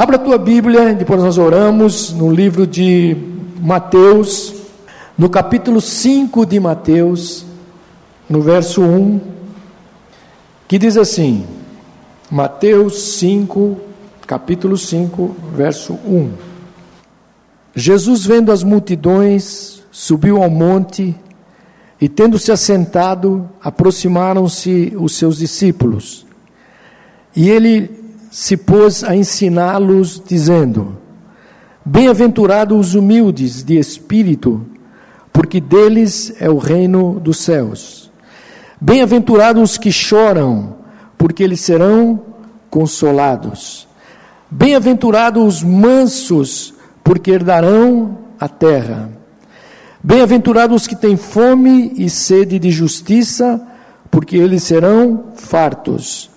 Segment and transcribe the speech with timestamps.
[0.00, 3.14] Abra a tua Bíblia, depois nós oramos no livro de
[3.60, 4.54] Mateus,
[5.18, 7.44] no capítulo 5 de Mateus,
[8.26, 9.20] no verso 1,
[10.66, 11.44] que diz assim:
[12.30, 13.76] Mateus 5,
[14.26, 16.32] capítulo 5, verso 1.
[17.76, 21.14] Jesus, vendo as multidões, subiu ao monte
[22.00, 26.24] e, tendo-se assentado, aproximaram-se os seus discípulos.
[27.36, 27.99] E ele
[28.30, 30.96] se pôs a ensiná-los, dizendo:
[31.84, 34.64] Bem-aventurados os humildes de espírito,
[35.32, 38.10] porque deles é o reino dos céus.
[38.80, 40.76] Bem-aventurados os que choram,
[41.18, 42.22] porque eles serão
[42.70, 43.88] consolados.
[44.48, 46.72] Bem-aventurados os mansos,
[47.02, 49.10] porque herdarão a terra.
[50.02, 53.60] Bem-aventurados os que têm fome e sede de justiça,
[54.10, 56.29] porque eles serão fartos.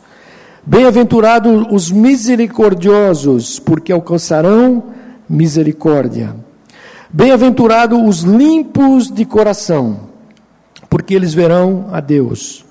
[0.66, 4.82] Bem-aventurados os misericordiosos, porque alcançarão
[5.28, 6.34] misericórdia.
[7.12, 10.08] Bem-aventurados os limpos de coração,
[10.90, 12.64] porque eles verão a Deus.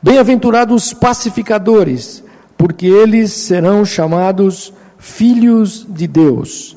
[0.00, 2.22] Bem-aventurados os pacificadores,
[2.56, 6.76] porque eles serão chamados filhos de Deus.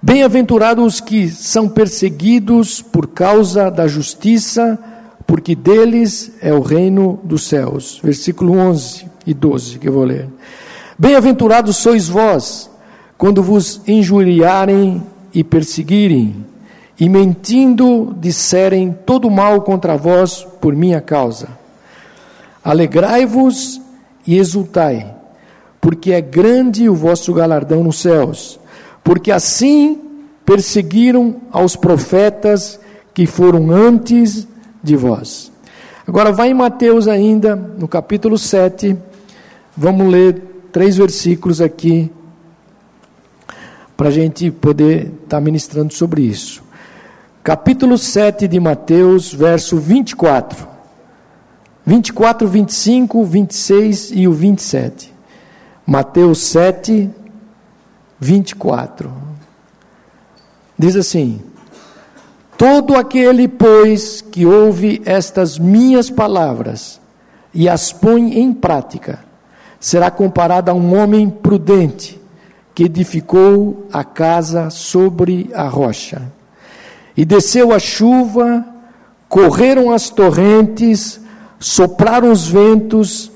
[0.00, 4.78] Bem-aventurados os que são perseguidos por causa da justiça,
[5.26, 8.00] porque deles é o reino dos céus.
[8.02, 10.28] Versículo 11 e 12 que eu vou ler.
[10.98, 12.70] Bem-aventurados sois vós,
[13.18, 15.02] quando vos injuriarem
[15.32, 16.44] e perseguirem,
[16.98, 21.48] e mentindo disserem todo mal contra vós por minha causa.
[22.62, 23.80] Alegrai-vos
[24.26, 25.14] e exultai,
[25.80, 28.60] porque é grande o vosso galardão nos céus,
[29.02, 30.00] porque assim
[30.46, 32.78] perseguiram aos profetas
[33.12, 34.46] que foram antes
[34.84, 35.50] de vós.
[36.06, 38.94] Agora vai em Mateus ainda, no capítulo 7,
[39.74, 42.12] vamos ler três versículos aqui,
[43.96, 46.62] para a gente poder estar tá ministrando sobre isso.
[47.42, 50.68] Capítulo 7 de Mateus, verso 24.
[51.86, 55.12] 24, 25, 26 e o 27.
[55.86, 57.10] Mateus 7,
[58.18, 59.12] 24.
[60.78, 61.40] Diz assim:
[62.56, 67.00] Todo aquele, pois, que ouve estas minhas palavras
[67.52, 69.18] e as põe em prática,
[69.80, 72.20] será comparado a um homem prudente
[72.74, 76.22] que edificou a casa sobre a rocha.
[77.16, 78.64] E desceu a chuva,
[79.28, 81.20] correram as torrentes,
[81.58, 83.30] sopraram os ventos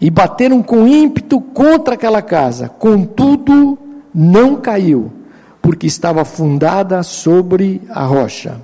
[0.00, 2.68] e bateram com ímpeto contra aquela casa.
[2.68, 3.78] Contudo,
[4.12, 5.17] não caiu
[5.68, 8.58] porque estava fundada sobre a rocha.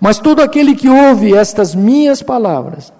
[0.00, 2.90] Mas todo aquele que ouve estas minhas palavras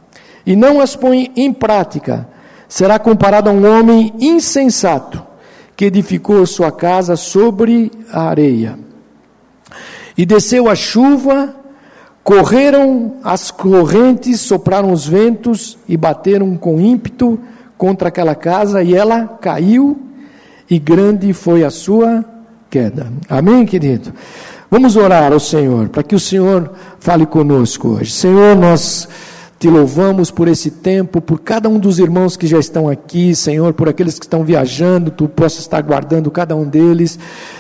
[0.45, 2.29] e não as põe em prática,
[2.69, 5.23] será comparado a um homem insensato
[5.75, 8.79] que edificou sua casa sobre a areia.
[10.19, 11.56] E desceu a chuva,
[12.23, 17.41] correram as correntes, sopraram os ventos e bateram com ímpeto
[17.79, 19.99] contra aquela casa, e ela caiu,
[20.69, 22.23] e grande foi a sua
[22.70, 23.12] queda.
[23.28, 24.12] Amém, querido?
[24.70, 26.70] Vamos orar ao Senhor, para que o Senhor
[27.00, 28.12] fale conosco hoje.
[28.12, 29.08] Senhor, nós
[29.58, 33.75] te louvamos por esse tempo, por cada um dos irmãos que já estão aqui, Senhor,
[33.75, 37.19] por aqueles que estão viajando, tu possas estar guardando cada um deles.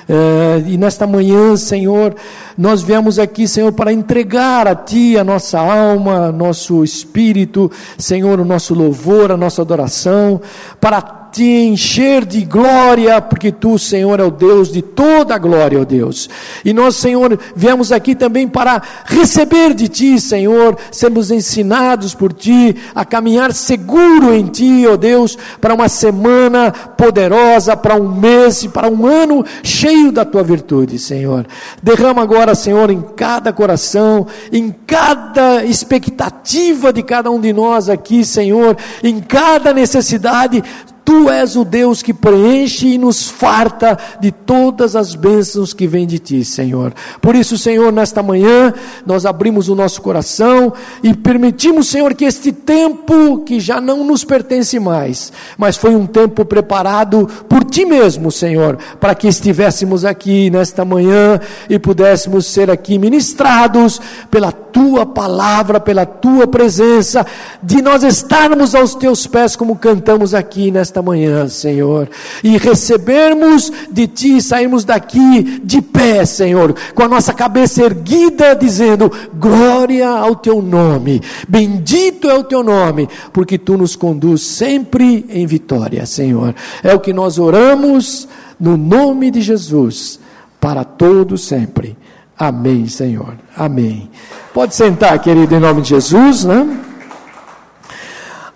[0.08, 2.14] É, e nesta manhã, Senhor,
[2.56, 8.44] nós viemos aqui, Senhor, para entregar a Ti a nossa alma, nosso espírito, Senhor, o
[8.44, 10.40] nosso louvor, a nossa adoração,
[10.80, 15.80] para te encher de glória, porque tu, Senhor, é o Deus de toda a glória,
[15.80, 16.28] ó Deus.
[16.64, 22.76] E nós, Senhor, viemos aqui também para receber de ti, Senhor, sermos ensinados por ti
[22.94, 28.88] a caminhar seguro em ti, ó Deus, para uma semana poderosa, para um mês, para
[28.88, 31.46] um ano cheio da tua virtude, Senhor.
[31.82, 38.24] Derrama agora, Senhor, em cada coração, em cada expectativa de cada um de nós aqui,
[38.24, 40.62] Senhor, em cada necessidade,
[41.04, 46.06] Tu és o Deus que preenche e nos farta de todas as bênçãos que vêm
[46.06, 46.92] de Ti, Senhor.
[47.20, 48.72] Por isso, Senhor, nesta manhã,
[49.04, 54.24] nós abrimos o nosso coração e permitimos, Senhor, que este tempo que já não nos
[54.24, 60.50] pertence mais, mas foi um tempo preparado por Ti mesmo, Senhor, para que estivéssemos aqui
[60.50, 64.00] nesta manhã e pudéssemos ser aqui ministrados
[64.30, 67.26] pela Tua palavra, pela Tua presença,
[67.62, 72.08] de nós estarmos aos Teus pés como cantamos aqui nesta nesta manhã, Senhor,
[72.44, 79.10] e recebermos de Ti sairmos daqui de pé, Senhor, com a nossa cabeça erguida, dizendo:
[79.34, 85.46] Glória ao Teu nome, bendito é o Teu nome, porque Tu nos conduz sempre em
[85.46, 86.54] vitória, Senhor.
[86.82, 90.20] É o que nós oramos no nome de Jesus,
[90.60, 91.96] para todo sempre.
[92.38, 93.36] Amém, Senhor.
[93.56, 94.10] Amém.
[94.52, 96.86] Pode sentar, querido, em nome de Jesus, né?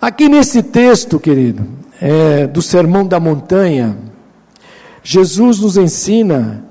[0.01, 1.65] Aqui nesse texto, querido,
[2.01, 3.97] é, do Sermão da Montanha,
[5.03, 6.65] Jesus nos ensina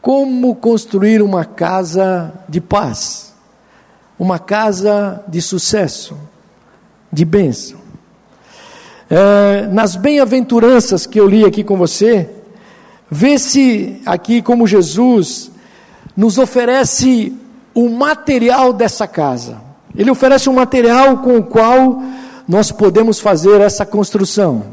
[0.00, 3.34] como construir uma casa de paz,
[4.18, 6.16] uma casa de sucesso,
[7.12, 7.78] de bênção.
[9.10, 12.30] É, nas bem-aventuranças que eu li aqui com você,
[13.10, 15.50] vê-se aqui como Jesus
[16.16, 17.32] nos oferece
[17.74, 19.60] o material dessa casa.
[19.94, 22.02] Ele oferece um material com o qual
[22.46, 24.64] nós podemos fazer essa construção.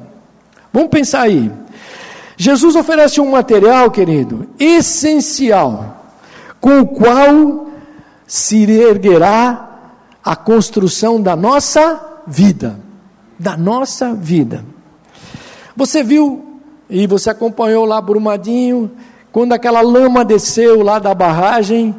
[0.72, 1.52] Vamos pensar aí.
[2.36, 6.04] Jesus oferece um material, querido, essencial,
[6.60, 7.68] com o qual
[8.26, 9.70] se erguerá
[10.24, 12.84] a construção da nossa vida
[13.44, 14.64] da nossa vida.
[15.76, 16.60] Você viu
[16.90, 18.92] e você acompanhou lá Brumadinho,
[19.32, 21.94] quando aquela lama desceu lá da barragem,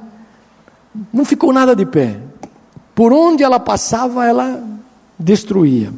[1.13, 2.19] não ficou nada de pé.
[2.95, 4.63] Por onde ela passava, ela
[5.19, 5.93] destruía.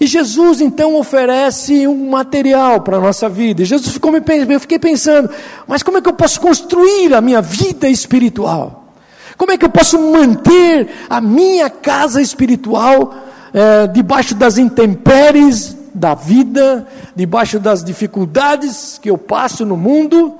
[0.00, 3.62] E Jesus então oferece um material para a nossa vida.
[3.62, 5.28] E Jesus ficou me eu fiquei pensando,
[5.66, 8.94] mas como é que eu posso construir a minha vida espiritual?
[9.36, 13.14] Como é que eu posso manter a minha casa espiritual
[13.52, 20.34] é, debaixo das intempéries da vida, debaixo das dificuldades que eu passo no mundo,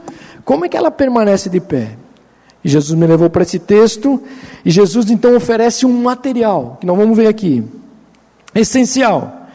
[0.45, 1.97] como é que ela permanece de pé?
[2.65, 4.21] E Jesus me levou para esse texto,
[4.65, 7.65] e Jesus então oferece um material, que nós vamos ver aqui,
[8.55, 9.49] essencial,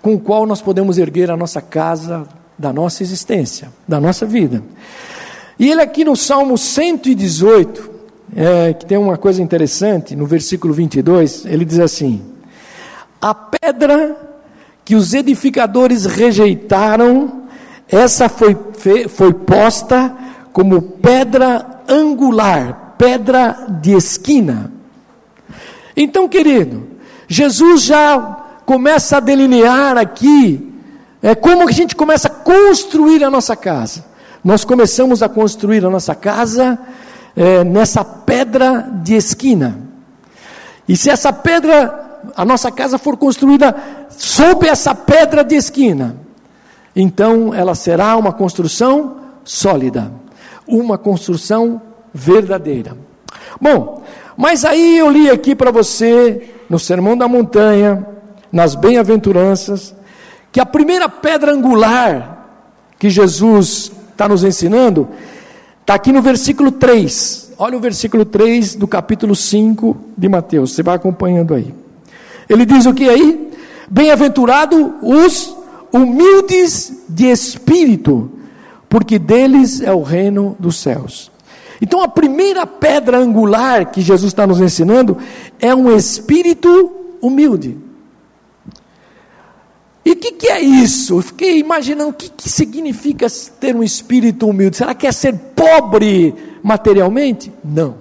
[0.00, 2.26] com o qual nós podemos erguer a nossa casa
[2.58, 4.62] da nossa existência, da nossa vida.
[5.58, 7.90] E ele aqui no Salmo 118,
[8.36, 12.22] é, que tem uma coisa interessante, no versículo 22, ele diz assim:
[13.20, 14.16] a pedra
[14.84, 17.44] que os edificadores rejeitaram,
[17.88, 18.56] essa foi,
[19.08, 20.14] foi posta
[20.52, 24.72] como pedra angular, pedra de esquina.
[25.96, 26.86] Então, querido,
[27.28, 28.18] Jesus já
[28.64, 30.72] começa a delinear aqui
[31.22, 34.04] é, como a gente começa a construir a nossa casa.
[34.42, 36.78] Nós começamos a construir a nossa casa
[37.34, 39.78] é, nessa pedra de esquina.
[40.86, 42.02] E se essa pedra
[42.36, 43.74] a nossa casa for construída
[44.10, 46.16] sob essa pedra de esquina,
[46.94, 50.10] então ela será uma construção sólida,
[50.66, 51.80] uma construção
[52.12, 52.96] verdadeira.
[53.60, 54.02] Bom,
[54.36, 58.06] mas aí eu li aqui para você, no Sermão da Montanha,
[58.50, 59.94] nas Bem-aventuranças,
[60.50, 62.34] que a primeira pedra angular
[62.98, 65.08] que Jesus está nos ensinando,
[65.80, 67.52] está aqui no versículo 3.
[67.58, 71.74] Olha o versículo 3 do capítulo 5 de Mateus, você vai acompanhando aí.
[72.48, 73.52] Ele diz o que aí?
[73.90, 75.54] Bem-aventurado os
[75.92, 78.30] humildes de espírito,
[78.94, 81.28] porque deles é o reino dos céus.
[81.82, 85.18] Então a primeira pedra angular que Jesus está nos ensinando
[85.58, 87.76] é um espírito humilde.
[90.04, 91.18] E o que, que, é isso?
[91.18, 93.26] Eu fiquei imaginando o que, que significa
[93.58, 94.76] ter um espírito humilde.
[94.76, 96.32] Será que é ser pobre
[96.62, 97.52] materialmente?
[97.64, 97.96] Não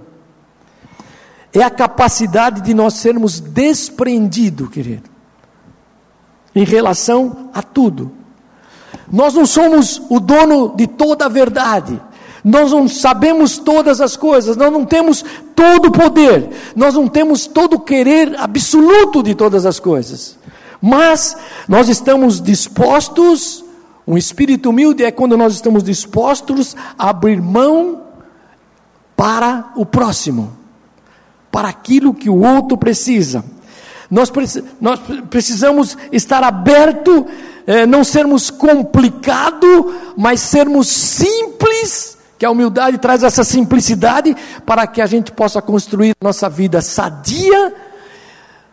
[1.51, 5.09] é a capacidade de nós sermos desprendidos, querido,
[6.53, 8.22] em relação a tudo.
[9.11, 11.99] Nós não somos o dono de toda a verdade.
[12.43, 15.23] Nós não sabemos todas as coisas, nós não temos
[15.55, 20.37] todo o poder, nós não temos todo o querer absoluto de todas as coisas.
[20.81, 21.37] Mas
[21.69, 23.63] nós estamos dispostos,
[24.05, 28.01] um espírito humilde é quando nós estamos dispostos a abrir mão
[29.15, 30.63] para o próximo
[31.53, 33.45] para aquilo que o outro precisa.
[34.09, 34.31] Nós,
[35.29, 37.27] precisamos estar aberto,
[37.65, 45.01] eh, não sermos complicado, mas sermos simples, que a humildade traz essa simplicidade para que
[45.01, 47.73] a gente possa construir nossa vida sadia,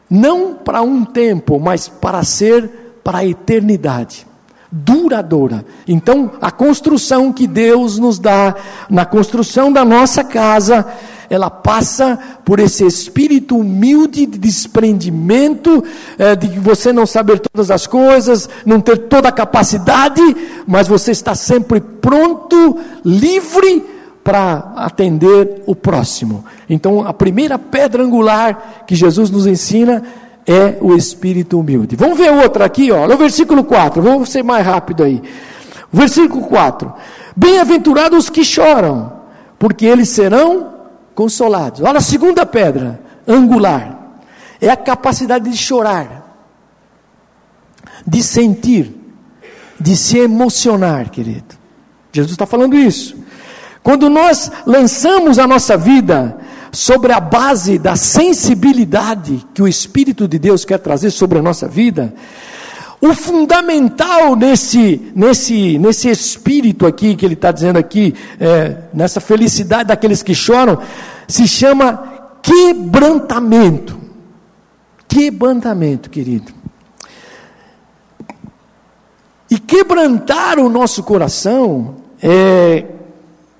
[0.08, 4.26] não para um tempo, mas para ser para a eternidade
[4.70, 5.64] duradoura.
[5.86, 8.54] Então, a construção que Deus nos dá,
[8.88, 10.86] na construção da nossa casa,
[11.30, 15.84] ela passa por esse espírito humilde de desprendimento,
[16.18, 20.20] é, de você não saber todas as coisas, não ter toda a capacidade,
[20.66, 23.86] mas você está sempre pronto, livre
[24.24, 26.44] para atender o próximo.
[26.68, 30.02] Então, a primeira pedra angular que Jesus nos ensina
[30.44, 31.94] é o espírito humilde.
[31.94, 34.02] Vamos ver outra aqui, ó, no versículo 4.
[34.02, 35.22] Vou ser mais rápido aí.
[35.92, 36.92] Versículo 4.
[37.36, 39.12] Bem-aventurados os que choram,
[39.60, 40.79] porque eles serão
[41.14, 41.80] consolados.
[41.80, 43.98] Olha a segunda pedra angular.
[44.60, 46.36] É a capacidade de chorar,
[48.06, 48.94] de sentir,
[49.80, 51.58] de se emocionar, querido.
[52.12, 53.16] Jesus está falando isso.
[53.82, 56.38] Quando nós lançamos a nossa vida
[56.70, 61.66] sobre a base da sensibilidade que o Espírito de Deus quer trazer sobre a nossa
[61.66, 62.12] vida,
[63.00, 69.88] o fundamental nesse, nesse, nesse espírito aqui, que ele está dizendo aqui, é, nessa felicidade
[69.88, 70.78] daqueles que choram,
[71.26, 73.98] se chama quebrantamento.
[75.08, 76.52] Quebrantamento, querido.
[79.50, 82.84] E quebrantar o nosso coração é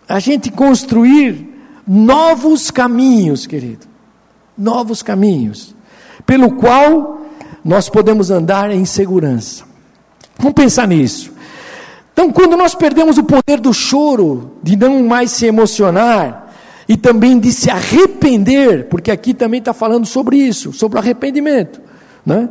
[0.07, 1.49] a gente construir
[1.87, 3.87] novos caminhos, querido.
[4.57, 5.75] Novos caminhos,
[6.27, 7.20] pelo qual
[7.65, 9.65] nós podemos andar em segurança.
[10.39, 11.33] Vamos pensar nisso.
[12.13, 16.53] Então, quando nós perdemos o poder do choro, de não mais se emocionar,
[16.89, 21.81] e também de se arrepender, porque aqui também está falando sobre isso, sobre o arrependimento,
[22.27, 22.49] né?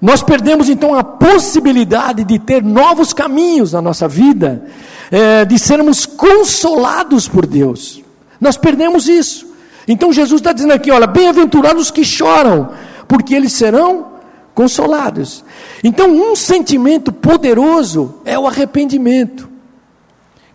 [0.00, 4.64] Nós perdemos então a possibilidade de ter novos caminhos na nossa vida,
[5.12, 8.02] é, de sermos consolados por Deus.
[8.40, 9.46] Nós perdemos isso.
[9.86, 12.70] Então Jesus está dizendo aqui: olha, bem-aventurados os que choram,
[13.06, 14.11] porque eles serão
[14.54, 15.44] consolados.
[15.82, 19.48] Então, um sentimento poderoso é o arrependimento,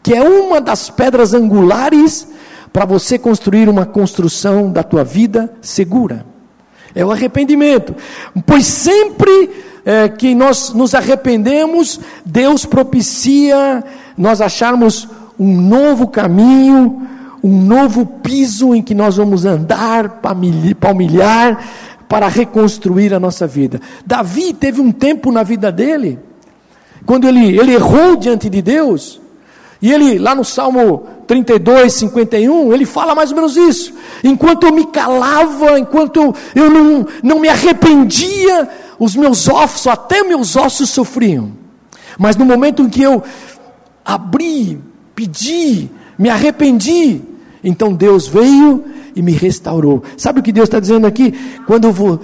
[0.03, 2.27] que é uma das pedras angulares
[2.71, 6.25] para você construir uma construção da tua vida segura.
[6.93, 7.95] É o arrependimento,
[8.45, 9.49] pois sempre
[9.85, 13.83] é, que nós nos arrependemos, Deus propicia
[14.17, 15.07] nós acharmos
[15.39, 17.07] um novo caminho,
[17.43, 20.21] um novo piso em que nós vamos andar,
[20.79, 21.63] palmilhar,
[22.07, 23.81] para reconstruir a nossa vida.
[24.05, 26.19] Davi teve um tempo na vida dele,
[27.05, 29.19] quando ele, ele errou diante de Deus,
[29.81, 33.93] e ele, lá no Salmo 32, 51, ele fala mais ou menos isso.
[34.23, 40.55] Enquanto eu me calava, enquanto eu não, não me arrependia, os meus ossos, até meus
[40.55, 41.51] ossos sofriam.
[42.17, 43.21] Mas no momento em que eu
[44.03, 44.81] abri,
[45.13, 47.21] pedi, me arrependi,
[47.63, 48.83] então Deus veio
[49.17, 50.03] e me restaurou.
[50.15, 51.33] Sabe o que Deus está dizendo aqui?
[51.65, 52.21] Quando eu vou.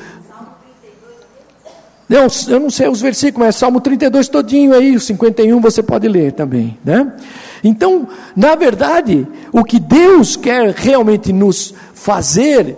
[2.07, 6.07] Não, eu não sei os versículos, mas Salmo 32 todinho aí, o 51 você pode
[6.07, 7.11] ler também, né?
[7.63, 12.77] Então, na verdade, o que Deus quer realmente nos fazer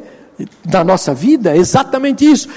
[0.72, 2.48] na nossa vida é exatamente isso: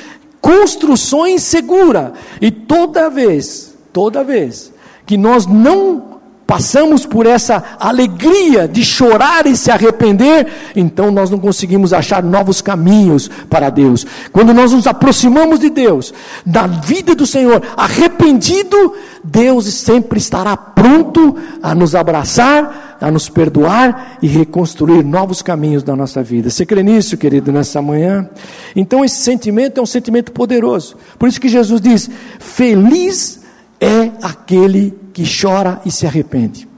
[0.41, 2.13] construções segura.
[2.41, 4.73] E toda vez, toda vez
[5.05, 6.18] que nós não
[6.49, 12.63] passamos por essa alegria de chorar e se arrepender, então nós não conseguimos achar novos
[12.63, 14.07] caminhos para Deus.
[14.33, 16.15] Quando nós nos aproximamos de Deus,
[16.47, 24.17] da vida do Senhor, arrependido, Deus sempre estará pronto a nos abraçar, a nos perdoar
[24.23, 26.49] e reconstruir novos caminhos da nossa vida.
[26.49, 28.27] Você crê nisso, querido, nessa manhã?
[28.75, 30.97] Então esse sentimento é um sentimento poderoso.
[31.19, 33.38] Por isso que Jesus diz: Feliz
[33.81, 36.69] é aquele que chora e se arrepende.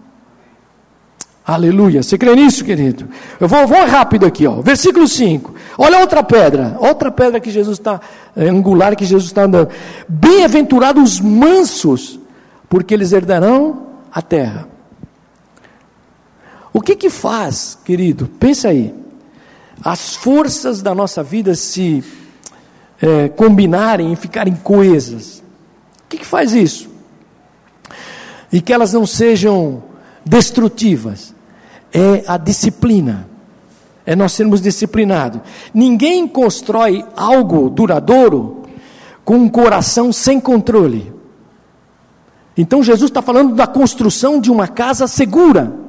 [1.47, 2.03] Aleluia.
[2.03, 3.09] Você crê nisso, querido?
[3.41, 4.61] Eu vou, vou rápido aqui, ó.
[4.61, 5.55] Versículo 5.
[5.79, 6.77] Olha outra pedra.
[6.79, 8.01] Outra pedra que Jesus está,
[8.37, 9.69] é, angular que Jesus está andando.
[10.09, 12.21] Bem-aventurados os mansos,
[12.69, 14.69] porque eles herdarão a terra.
[16.73, 18.29] O que que faz, querido?
[18.39, 18.95] Pensa aí.
[19.83, 22.05] As forças da nossa vida se
[23.01, 25.43] é, combinarem e ficarem coesas.
[26.05, 26.90] O que que faz isso?
[28.53, 29.83] E que elas não sejam
[30.25, 31.35] destrutivas,
[31.93, 33.29] é a disciplina.
[34.05, 35.41] É nós sermos disciplinados.
[35.73, 38.63] Ninguém constrói algo duradouro
[39.25, 41.13] com um coração sem controle.
[42.57, 45.81] Então Jesus está falando da construção de uma casa segura.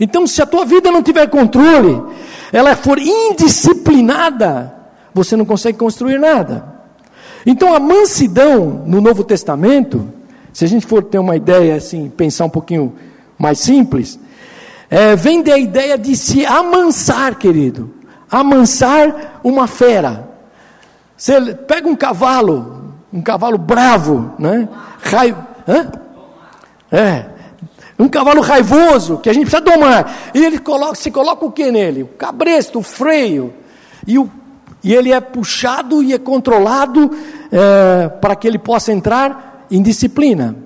[0.00, 2.02] Então, se a tua vida não tiver controle,
[2.50, 4.74] ela for indisciplinada,
[5.12, 6.64] você não consegue construir nada.
[7.44, 10.08] Então, a mansidão no Novo Testamento
[10.52, 12.94] se a gente for ter uma ideia assim, pensar um pouquinho
[13.38, 14.18] mais simples,
[14.88, 17.94] é, vem da ideia de se amansar, querido.
[18.30, 20.28] Amansar uma fera.
[21.16, 24.68] Você pega um cavalo, um cavalo bravo, né?
[25.02, 25.36] Rai...
[25.68, 25.90] Hã?
[26.90, 27.26] É.
[27.98, 30.30] Um cavalo raivoso, que a gente precisa domar.
[30.34, 32.02] E ele coloca, se coloca o que nele?
[32.02, 33.52] O cabresto, o freio.
[34.06, 34.28] E, o,
[34.82, 37.10] e ele é puxado e é controlado
[37.52, 40.56] é, para que ele possa entrar indisciplina.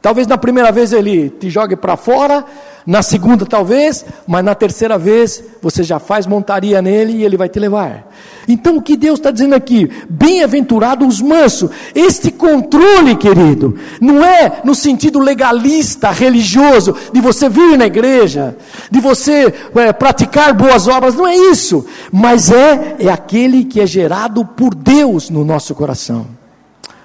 [0.00, 2.44] Talvez na primeira vez ele te jogue para fora,
[2.86, 7.48] na segunda talvez, mas na terceira vez você já faz montaria nele e ele vai
[7.48, 8.08] te levar.
[8.46, 9.90] Então o que Deus está dizendo aqui?
[10.08, 11.68] Bem-aventurados os mansos.
[11.94, 18.56] Este controle, querido, não é no sentido legalista, religioso, de você vir na igreja,
[18.90, 21.84] de você é, praticar boas obras, não é isso.
[22.12, 26.37] Mas é, é aquele que é gerado por Deus no nosso coração.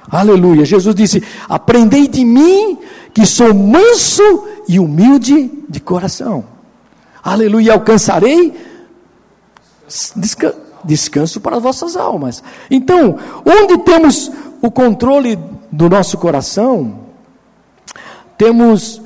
[0.10, 0.65] Aleluia.
[0.65, 2.77] Jesus disse: Aprendei de mim,
[3.13, 6.45] que sou manso e humilde de coração.
[7.24, 7.74] Aleluia.
[7.74, 8.53] Alcançarei
[10.83, 12.43] descanso, para as vossas almas.
[12.69, 14.31] Então, onde temos
[14.62, 15.38] o controle
[15.72, 17.00] do nosso coração,
[18.38, 19.01] temos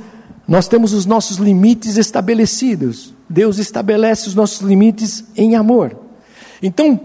[0.48, 3.14] nós temos os nossos limites estabelecidos.
[3.30, 5.94] Deus estabelece os nossos limites em amor.
[6.64, 7.02] Então,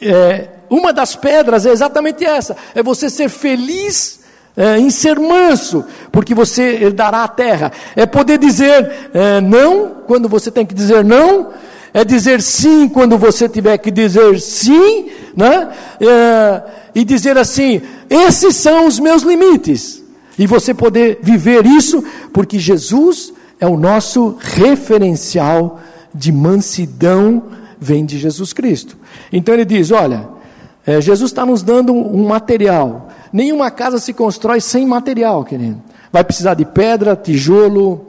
[0.00, 4.20] é, uma das pedras é exatamente essa: é você ser feliz
[4.56, 7.72] é, em ser manso, porque você herdará a terra.
[7.96, 11.48] É poder dizer é, não quando você tem que dizer não,
[11.92, 15.68] é dizer sim quando você tiver que dizer sim, né?
[16.00, 16.62] É,
[16.94, 20.00] e dizer assim: esses são os meus limites.
[20.38, 25.80] E você poder viver isso, porque Jesus é o nosso referencial
[26.14, 27.42] de mansidão,
[27.78, 28.96] vem de Jesus Cristo.
[29.32, 30.39] Então ele diz: olha,
[30.86, 33.08] é, Jesus está nos dando um material.
[33.32, 35.80] Nenhuma casa se constrói sem material, querido.
[36.12, 38.06] Vai precisar de pedra, tijolo,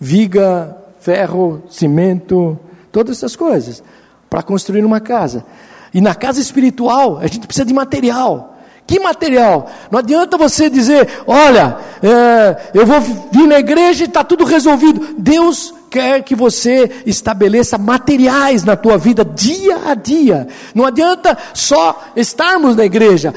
[0.00, 2.58] viga, ferro, cimento,
[2.90, 3.82] todas essas coisas
[4.28, 5.44] para construir uma casa.
[5.94, 8.55] E na casa espiritual, a gente precisa de material.
[8.86, 9.68] Que material?
[9.90, 13.00] Não adianta você dizer, olha, é, eu vou
[13.32, 15.16] vir na igreja e está tudo resolvido.
[15.18, 20.46] Deus quer que você estabeleça materiais na tua vida dia a dia.
[20.74, 23.34] Não adianta só estarmos na igreja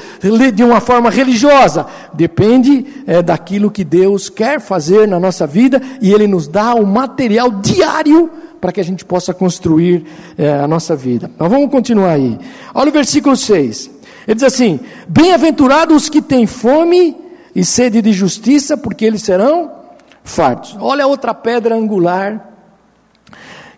[0.54, 1.88] de uma forma religiosa.
[2.14, 6.84] Depende é, daquilo que Deus quer fazer na nossa vida e Ele nos dá o
[6.84, 8.30] um material diário
[8.60, 10.06] para que a gente possa construir
[10.38, 11.32] é, a nossa vida.
[11.40, 12.38] Mas vamos continuar aí.
[12.74, 13.99] Olha o versículo 6.
[14.30, 17.18] Ele diz assim: Bem-aventurados os que têm fome
[17.56, 19.72] e sede de justiça, porque eles serão
[20.24, 20.78] fartos.
[20.80, 22.48] Olha outra pedra angular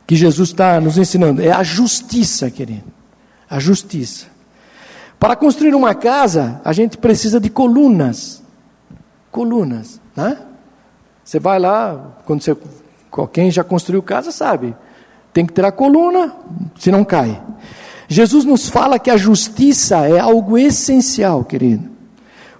[0.05, 2.83] que Jesus está nos ensinando: é a justiça, querido.
[3.49, 4.25] A justiça.
[5.17, 8.43] Para construir uma casa, a gente precisa de colunas.
[9.31, 10.37] Colunas, né?
[11.23, 12.57] Você vai lá, quando você,
[13.31, 14.75] quem já construiu casa sabe,
[15.31, 16.35] tem que ter a coluna,
[16.77, 17.41] senão cai.
[18.11, 21.89] Jesus nos fala que a justiça é algo essencial, querido.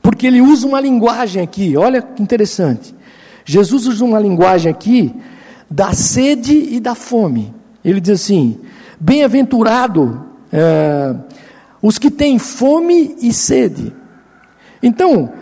[0.02, 2.96] Porque ele usa uma linguagem aqui, olha que interessante.
[3.44, 5.14] Jesus usa uma linguagem aqui
[5.70, 7.54] da sede e da fome.
[7.84, 8.60] Ele diz assim:
[8.98, 11.14] bem-aventurado é,
[11.82, 13.92] os que têm fome e sede.
[14.82, 15.34] Então,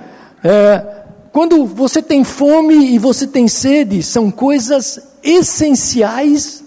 [0.44, 6.64] é, quando você tem fome e você tem sede, são coisas essenciais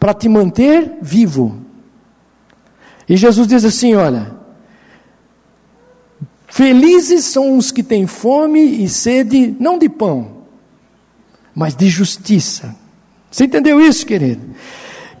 [0.00, 1.62] para te manter vivo.
[3.12, 4.34] E Jesus diz assim: olha,
[6.46, 10.44] felizes são os que têm fome e sede, não de pão,
[11.54, 12.74] mas de justiça.
[13.30, 14.40] Você entendeu isso, querido?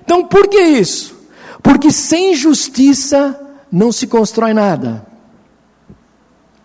[0.02, 1.14] Então, por que isso?
[1.62, 3.38] Porque sem justiça
[3.70, 5.06] não se constrói nada.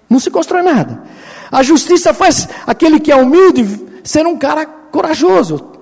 [0.09, 1.03] Não se constrói nada.
[1.51, 5.73] A justiça faz aquele que é humilde ser um cara corajoso.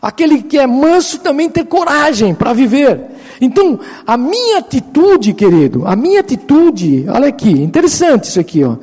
[0.00, 3.17] Aquele que é manso também ter coragem para viver.
[3.40, 8.76] Então, a minha atitude, querido, a minha atitude, olha aqui, interessante isso aqui, ó.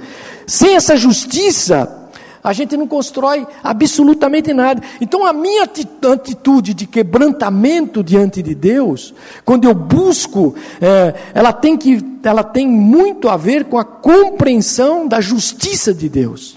[0.48, 2.06] Sem essa justiça,
[2.46, 4.82] a gente não constrói absolutamente nada.
[5.02, 11.76] Então, a minha atitude de quebrantamento diante de Deus, quando eu busco, é, ela, tem
[11.76, 16.55] que, ela tem muito a ver com a compreensão da justiça de Deus.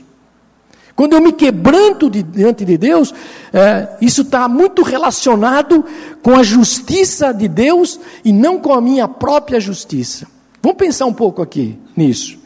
[0.98, 3.14] Quando eu me quebranto de, diante de Deus,
[3.52, 5.84] é, isso está muito relacionado
[6.24, 10.26] com a justiça de Deus e não com a minha própria justiça.
[10.60, 12.34] Vamos pensar um pouco aqui nisso.
[12.34, 12.40] O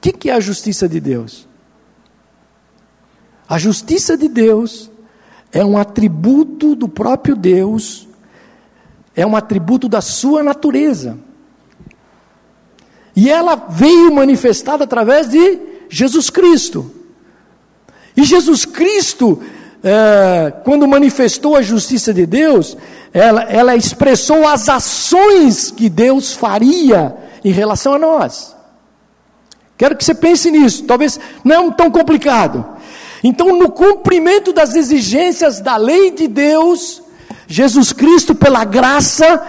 [0.00, 1.46] que, que é a justiça de Deus?
[3.46, 4.90] A justiça de Deus
[5.52, 8.08] é um atributo do próprio Deus,
[9.14, 11.18] é um atributo da sua natureza.
[13.14, 17.01] E ela veio manifestada através de Jesus Cristo.
[18.16, 19.40] E Jesus Cristo,
[19.82, 22.76] é, quando manifestou a justiça de Deus,
[23.12, 28.54] ela, ela expressou as ações que Deus faria em relação a nós.
[29.76, 32.64] Quero que você pense nisso, talvez não é tão complicado.
[33.24, 37.02] Então, no cumprimento das exigências da lei de Deus,
[37.46, 39.44] Jesus Cristo, pela graça,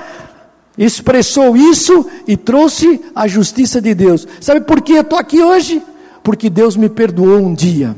[0.78, 4.28] expressou isso e trouxe a justiça de Deus.
[4.40, 5.82] Sabe por que eu estou aqui hoje?
[6.24, 7.96] Porque Deus me perdoou um dia.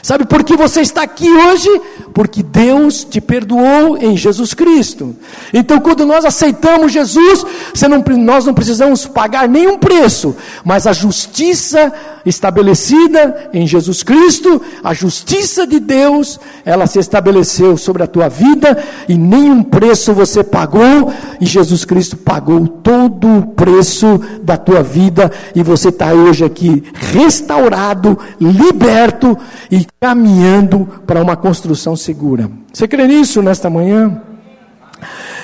[0.00, 1.68] Sabe por que você está aqui hoje?
[2.14, 5.14] Porque Deus te perdoou em Jesus Cristo.
[5.52, 7.44] Então, quando nós aceitamos Jesus,
[7.88, 11.92] não, nós não precisamos pagar nenhum preço, mas a justiça
[12.24, 18.82] estabelecida em Jesus Cristo, a justiça de Deus, ela se estabeleceu sobre a tua vida
[19.08, 25.30] e nenhum preço você pagou, e Jesus Cristo pagou todo o preço da tua vida,
[25.54, 29.36] e você está hoje aqui restaurado, liberto
[29.70, 32.50] e caminhando para uma construção segura.
[32.72, 34.22] Você crê nisso nesta manhã?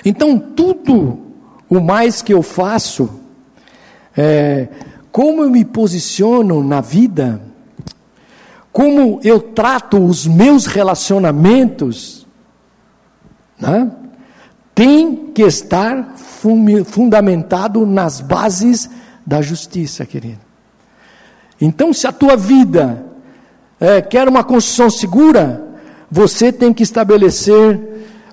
[0.05, 1.19] Então, tudo
[1.69, 3.11] o mais que eu faço,
[4.17, 4.69] é,
[5.11, 7.41] como eu me posiciono na vida,
[8.73, 12.27] como eu trato os meus relacionamentos,
[13.61, 13.91] né,
[14.75, 18.89] tem que estar fundamentado nas bases
[19.27, 20.39] da justiça, querido.
[21.61, 23.05] Então, se a tua vida
[23.81, 25.65] é, quer uma construção segura,
[26.11, 27.81] você tem que estabelecer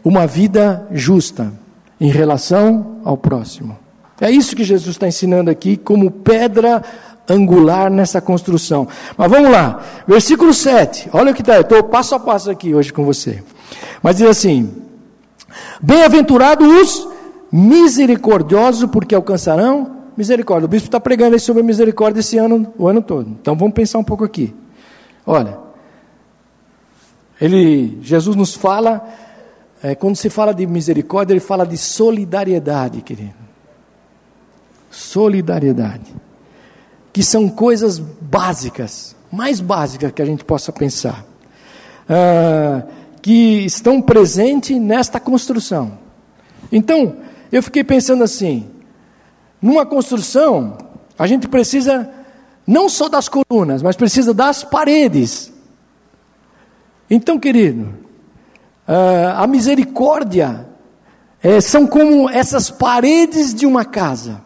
[0.03, 1.51] uma vida justa
[1.99, 3.77] em relação ao próximo.
[4.19, 6.81] É isso que Jesus está ensinando aqui como pedra
[7.27, 8.87] angular nessa construção.
[9.17, 11.09] Mas vamos lá, versículo 7.
[11.11, 13.43] Olha o que está, eu estou passo a passo aqui hoje com você.
[14.01, 14.71] Mas diz assim:
[15.81, 17.07] Bem-aventurados os
[17.51, 20.65] misericordiosos, porque alcançarão misericórdia.
[20.65, 23.29] O bispo está pregando sobre misericórdia esse ano, o ano todo.
[23.29, 24.53] Então vamos pensar um pouco aqui.
[25.25, 25.57] Olha,
[27.39, 29.07] ele, Jesus nos fala,
[29.83, 33.33] é, quando se fala de misericórdia, ele fala de solidariedade, querido.
[34.89, 36.13] Solidariedade.
[37.11, 41.25] Que são coisas básicas, mais básicas que a gente possa pensar.
[42.07, 42.83] Ah,
[43.21, 45.97] que estão presentes nesta construção.
[46.71, 47.17] Então,
[47.51, 48.69] eu fiquei pensando assim:
[49.61, 50.77] numa construção,
[51.17, 52.07] a gente precisa
[52.65, 55.51] não só das colunas, mas precisa das paredes.
[57.09, 57.93] Então, querido,
[58.87, 60.67] ah, a misericórdia
[61.41, 64.41] é, são como essas paredes de uma casa.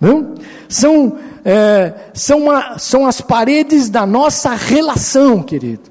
[0.00, 0.34] Não?
[0.68, 5.90] São, é, são, uma, são as paredes da nossa relação, querido.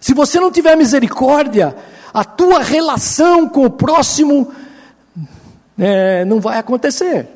[0.00, 1.76] Se você não tiver misericórdia,
[2.12, 4.52] a tua relação com o próximo
[5.78, 7.28] é, não vai acontecer.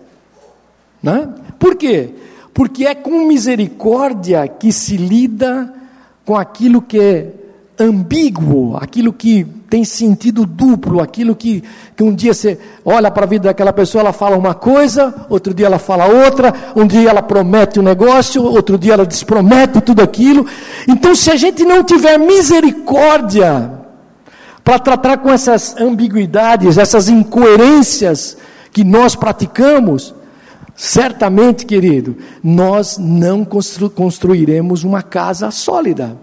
[1.03, 1.29] Né?
[1.59, 2.15] Por quê?
[2.59, 5.73] Porque é com misericórdia que se lida
[6.25, 7.33] com aquilo que é
[7.79, 11.63] ambíguo, aquilo que tem sentido duplo, aquilo que,
[11.95, 15.55] que um dia você olha para a vida daquela pessoa, ela fala uma coisa, outro
[15.55, 20.03] dia ela fala outra, um dia ela promete um negócio, outro dia ela despromete tudo
[20.03, 20.45] aquilo.
[20.89, 23.71] Então, se a gente não tiver misericórdia
[24.65, 28.37] para tratar com essas ambiguidades, essas incoerências
[28.73, 30.13] que nós praticamos,
[30.81, 36.17] Certamente, querido, nós não constru construiremos uma casa sólida.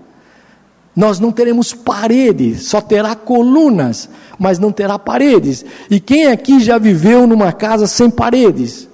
[0.95, 5.65] Nós não teremos paredes, só terá colunas, mas não terá paredes.
[5.91, 8.87] E quem aqui já viveu numa casa sem paredes?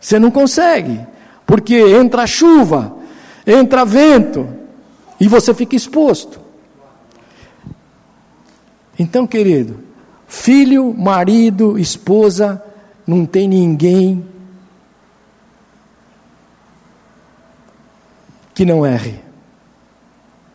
[0.00, 1.00] Você não consegue,
[1.44, 2.96] porque entra chuva,
[3.44, 4.48] entra vento,
[5.18, 6.38] e você fica exposto.
[8.96, 9.80] Então, querido,
[10.28, 12.62] filho, marido, esposa,
[13.04, 14.33] não tem ninguém
[18.54, 19.20] que não erre.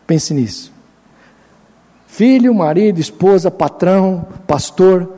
[0.06, 0.72] Pense nisso.
[2.08, 5.16] Filho, marido, esposa, patrão, pastor,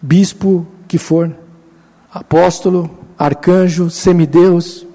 [0.00, 1.34] bispo, que for,
[2.12, 4.86] apóstolo, arcanjo, semideus,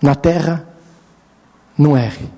[0.00, 0.68] na terra,
[1.76, 2.28] não erre.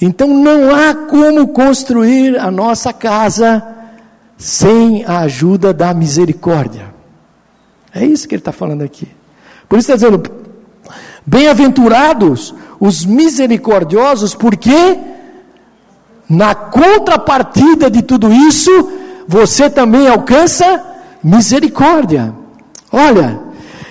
[0.00, 3.62] Então não há como construir a nossa casa
[4.38, 6.94] sem a ajuda da misericórdia.
[7.94, 9.08] É isso que ele está falando aqui.
[9.68, 10.22] Por isso está dizendo:
[11.26, 14.98] bem-aventurados os misericordiosos, porque
[16.28, 18.70] na contrapartida de tudo isso,
[19.26, 20.82] você também alcança
[21.22, 22.32] misericórdia.
[22.92, 23.40] Olha,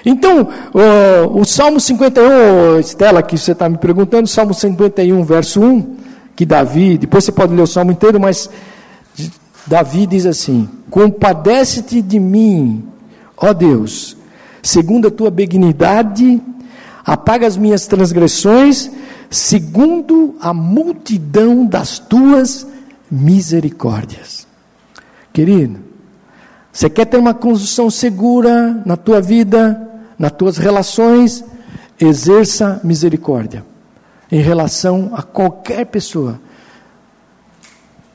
[0.06, 5.98] então, o, o Salmo 51, Estela, que você está me perguntando, Salmo 51, verso 1,
[6.36, 8.50] que Davi, depois você pode ler o Salmo inteiro, mas
[9.68, 12.84] Davi diz assim: Compadece-te de mim,
[13.42, 14.18] Ó Deus,
[14.62, 16.42] segundo a tua benignidade,
[17.06, 18.92] apaga as minhas transgressões,
[19.30, 22.68] segundo a multidão das tuas
[23.10, 24.48] misericórdias.
[25.32, 25.80] Querido,
[26.72, 31.44] você quer ter uma construção segura na tua vida, nas tuas relações?
[32.00, 33.66] Exerça misericórdia
[34.32, 36.40] em relação a qualquer pessoa.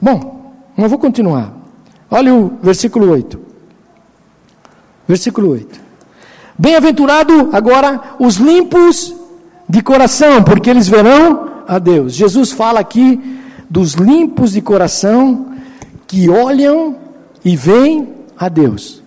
[0.00, 1.52] Bom, mas vou continuar.
[2.10, 3.53] Olha o versículo 8.
[5.06, 5.80] Versículo 8.
[6.56, 9.14] Bem-aventurado agora os limpos
[9.68, 12.14] de coração, porque eles verão a Deus.
[12.14, 15.54] Jesus fala aqui dos limpos de coração
[16.06, 16.96] que olham
[17.44, 19.02] e veem a Deus.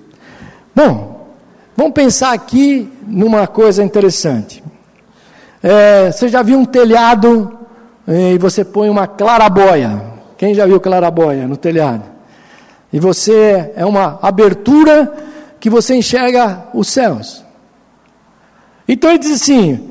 [0.75, 1.27] Bom,
[1.75, 4.63] vamos pensar aqui numa coisa interessante.
[5.63, 7.57] É, você já viu um telhado
[8.07, 10.01] é, e você põe uma clarabóia?
[10.37, 12.03] Quem já viu clarabóia no telhado?
[12.91, 15.11] E você é uma abertura
[15.67, 17.43] que você enxerga os céus.
[18.87, 19.89] Então ele diz assim: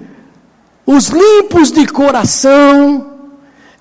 [0.87, 3.13] os limpos de coração,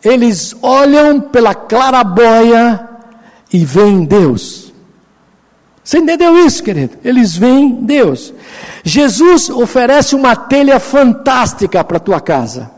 [0.03, 2.89] eles olham pela clarabóia
[3.51, 4.73] e veem Deus.
[5.81, 6.97] Você entendeu isso, querido?
[7.01, 8.33] Eles veem Deus.
[8.83, 12.71] Jesus oferece uma telha fantástica para a tua casa,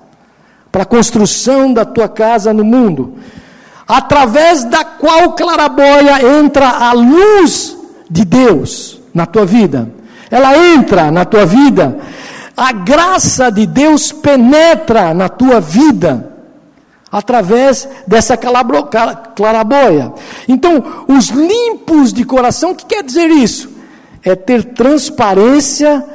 [0.72, 3.16] para a construção da tua casa no mundo,
[3.88, 7.76] através da qual clarabóia entra a luz
[8.08, 9.92] de Deus na tua vida.
[10.30, 11.98] Ela entra na tua vida
[12.56, 16.36] a graça de Deus penetra na tua vida
[17.12, 20.14] através dessa clarabóia.
[20.48, 23.70] Então, os limpos de coração, o que quer dizer isso?
[24.24, 26.06] É ter transparência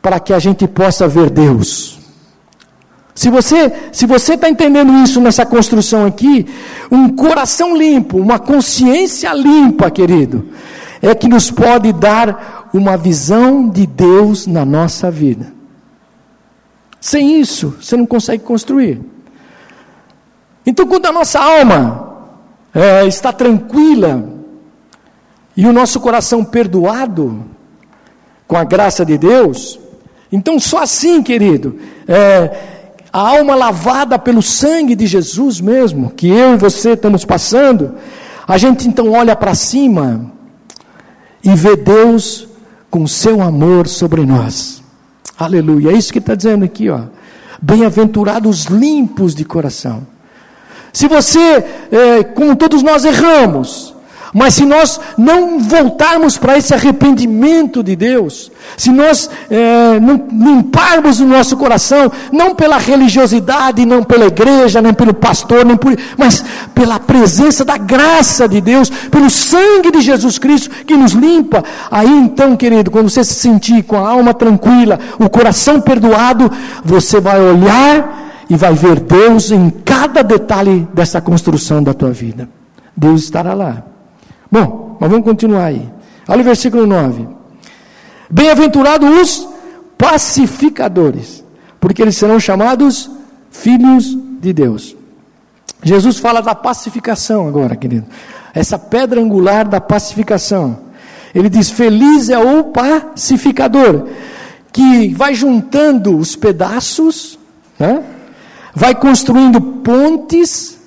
[0.00, 1.98] para que a gente possa ver Deus.
[3.14, 6.46] Se você se você está entendendo isso nessa construção aqui,
[6.90, 10.48] um coração limpo, uma consciência limpa, querido,
[11.02, 15.52] é que nos pode dar uma visão de Deus na nossa vida.
[17.00, 19.00] Sem isso, você não consegue construir.
[20.64, 22.18] Então, quando a nossa alma
[22.72, 24.24] é, está tranquila
[25.56, 27.44] e o nosso coração perdoado
[28.46, 29.80] com a graça de Deus,
[30.30, 36.54] então só assim, querido, é, a alma lavada pelo sangue de Jesus mesmo, que eu
[36.54, 37.96] e você estamos passando,
[38.46, 40.32] a gente então olha para cima
[41.42, 42.48] e vê Deus
[42.90, 44.82] com seu amor sobre nós.
[45.38, 45.90] Aleluia.
[45.90, 47.00] É isso que está dizendo aqui, ó.
[47.60, 50.06] Bem-aventurados limpos de coração.
[50.92, 53.91] Se você, é, como todos nós erramos,
[54.32, 61.20] mas se nós não voltarmos para esse arrependimento de Deus, se nós é, não limparmos
[61.20, 66.42] o nosso coração, não pela religiosidade, não pela igreja, nem pelo pastor, nem por, mas
[66.74, 72.08] pela presença da graça de Deus, pelo sangue de Jesus Cristo que nos limpa, aí
[72.08, 76.50] então, querido, quando você se sentir com a alma tranquila, o coração perdoado,
[76.82, 82.48] você vai olhar e vai ver Deus em cada detalhe dessa construção da tua vida.
[82.96, 83.91] Deus estará lá.
[84.52, 85.88] Bom, mas vamos continuar aí.
[86.28, 87.26] Olha o versículo 9.
[88.28, 89.48] Bem-aventurados os
[89.96, 91.42] pacificadores,
[91.80, 93.10] porque eles serão chamados
[93.50, 94.94] filhos de Deus.
[95.82, 98.06] Jesus fala da pacificação agora, querido.
[98.52, 100.78] Essa pedra angular da pacificação.
[101.34, 104.06] Ele diz: Feliz é o pacificador,
[104.70, 107.38] que vai juntando os pedaços,
[107.78, 108.04] né?
[108.74, 110.78] vai construindo pontes,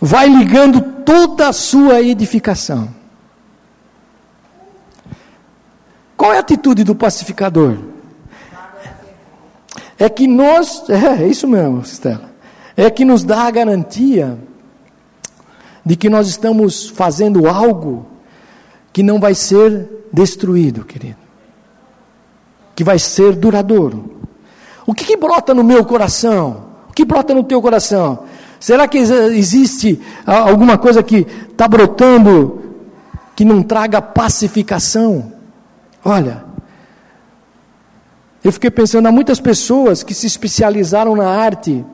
[0.00, 2.95] vai ligando toda a sua edificação.
[6.16, 7.76] Qual é a atitude do pacificador?
[9.98, 12.30] É que nós, é, é isso mesmo, Stella,
[12.76, 14.38] é que nos dá a garantia
[15.84, 18.06] de que nós estamos fazendo algo
[18.92, 21.16] que não vai ser destruído, querido,
[22.74, 24.16] que vai ser duradouro.
[24.86, 26.64] O que, que brota no meu coração?
[26.88, 28.24] O que brota no teu coração?
[28.58, 32.62] Será que existe alguma coisa que está brotando
[33.34, 35.35] que não traga pacificação?
[36.08, 36.44] Olha,
[38.44, 41.84] eu fiquei pensando, há muitas pessoas que se especializaram na arte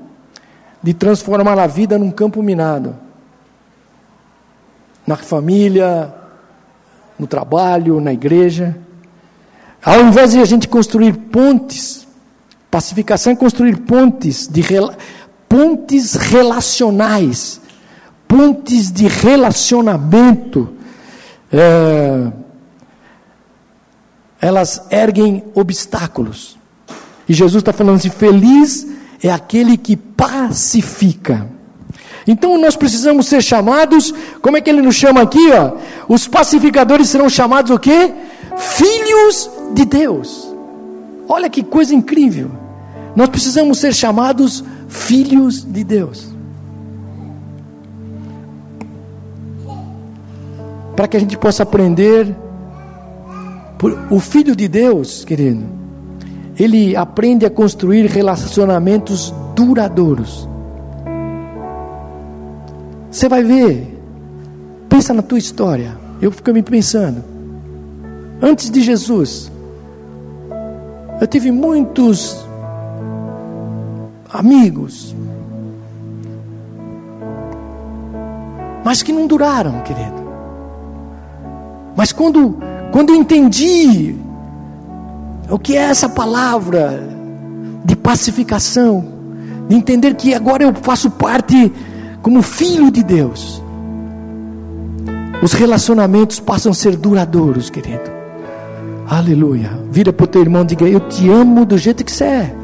[0.83, 2.94] de transformar a vida num campo minado.
[5.07, 6.12] Na família,
[7.18, 8.77] no trabalho, na igreja.
[9.83, 12.07] Ao invés de a gente construir pontes,
[12.70, 14.62] pacificação é construir pontes, de,
[15.48, 17.62] pontes relacionais,
[18.29, 20.68] pontes de relacionamento.
[21.51, 22.31] É,
[24.42, 26.59] elas erguem obstáculos.
[27.28, 28.88] E Jesus está falando assim: feliz
[29.22, 31.48] é aquele que pacifica.
[32.26, 35.50] Então nós precisamos ser chamados, como é que ele nos chama aqui?
[35.52, 35.76] Ó?
[36.09, 38.12] Os pacificadores serão chamados o quê?
[38.57, 40.52] Filhos de Deus.
[41.28, 42.50] Olha que coisa incrível.
[43.14, 46.28] Nós precisamos ser chamados filhos de Deus.
[50.96, 52.35] Para que a gente possa aprender
[54.11, 55.64] o filho de Deus, querido,
[56.59, 60.49] ele aprende a construir relacionamentos duradouros.
[63.11, 64.01] Você vai ver,
[64.88, 65.97] pensa na tua história.
[66.21, 67.25] Eu fico me pensando.
[68.40, 69.51] Antes de Jesus,
[71.21, 72.45] eu tive muitos
[74.33, 75.14] amigos,
[78.85, 80.23] mas que não duraram, querido.
[81.97, 82.57] Mas quando,
[82.92, 84.14] quando eu entendi
[85.50, 87.02] o que é essa palavra
[87.83, 89.05] de pacificação,
[89.66, 91.72] de entender que agora eu faço parte
[92.20, 93.62] como filho de Deus,
[95.42, 98.12] os relacionamentos passam a ser duradouros, querido.
[99.09, 99.70] Aleluia.
[99.90, 102.55] Vira para o teu irmão e diga: Eu te amo do jeito que você é.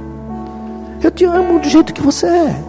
[1.02, 2.62] Eu te amo do jeito que você é.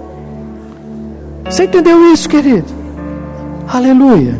[1.46, 2.68] Você entendeu isso, querido?
[3.68, 4.36] Aleluia.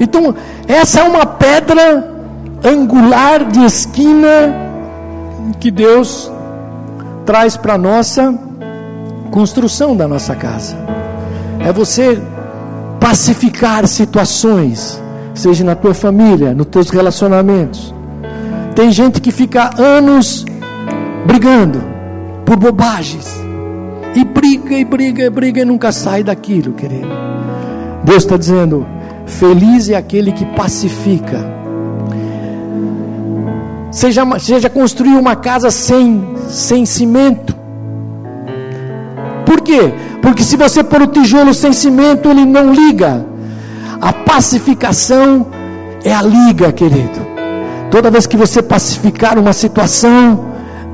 [0.00, 0.34] Então,
[0.66, 2.17] essa é uma pedra
[2.64, 4.54] angular de esquina
[5.60, 6.30] que Deus
[7.24, 8.34] traz para a nossa
[9.30, 10.76] construção da nossa casa.
[11.60, 12.20] É você
[13.00, 15.00] pacificar situações,
[15.34, 17.94] seja na tua família, nos teus relacionamentos.
[18.74, 20.44] Tem gente que fica anos
[21.26, 21.82] brigando
[22.44, 23.26] por bobagens.
[24.14, 27.08] E briga, e briga, e briga e nunca sai daquilo, querido.
[28.04, 28.86] Deus está dizendo:
[29.26, 31.57] feliz é aquele que pacifica.
[33.90, 37.54] Seja, seja construir uma casa sem, sem cimento.
[39.46, 39.92] Por quê?
[40.20, 43.24] Porque se você pôr o tijolo sem cimento, ele não liga.
[44.00, 45.46] A pacificação
[46.04, 47.26] é a liga, querido.
[47.90, 50.52] Toda vez que você pacificar uma situação,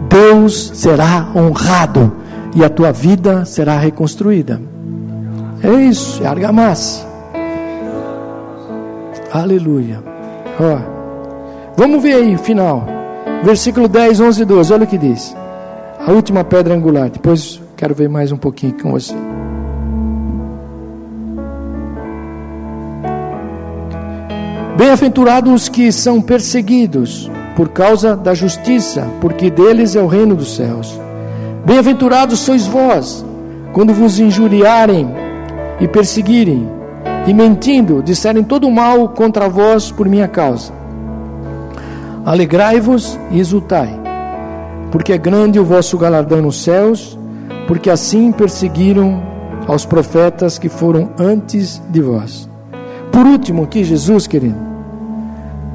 [0.09, 2.13] Deus será honrado
[2.55, 4.61] e a tua vida será reconstruída.
[5.63, 7.05] É isso, é argamassa.
[9.33, 10.01] Aleluia.
[10.61, 10.94] Ó,
[11.77, 12.87] vamos ver aí, final.
[13.43, 14.73] Versículo 10, 11 e 12.
[14.73, 15.37] Olha o que diz.
[16.07, 17.11] A última pedra angular.
[17.11, 19.15] Depois quero ver mais um pouquinho com você.
[24.77, 30.57] Bem-aventurados os que são perseguidos por causa da justiça, porque deles é o reino dos
[30.57, 31.01] céus.
[31.65, 33.25] Bem-aventurados sois vós,
[33.73, 35.09] quando vos injuriarem
[35.81, 36.69] e perseguirem,
[37.27, 40.84] e mentindo, disserem todo mal contra vós por minha causa.
[42.25, 43.91] Alegrai-vos e exultai,
[44.91, 47.19] porque é grande o vosso galardão nos céus,
[47.67, 49.23] porque assim perseguiram
[49.67, 52.49] aos profetas que foram antes de vós.
[53.13, 54.57] Por último, aqui, Jesus, querido,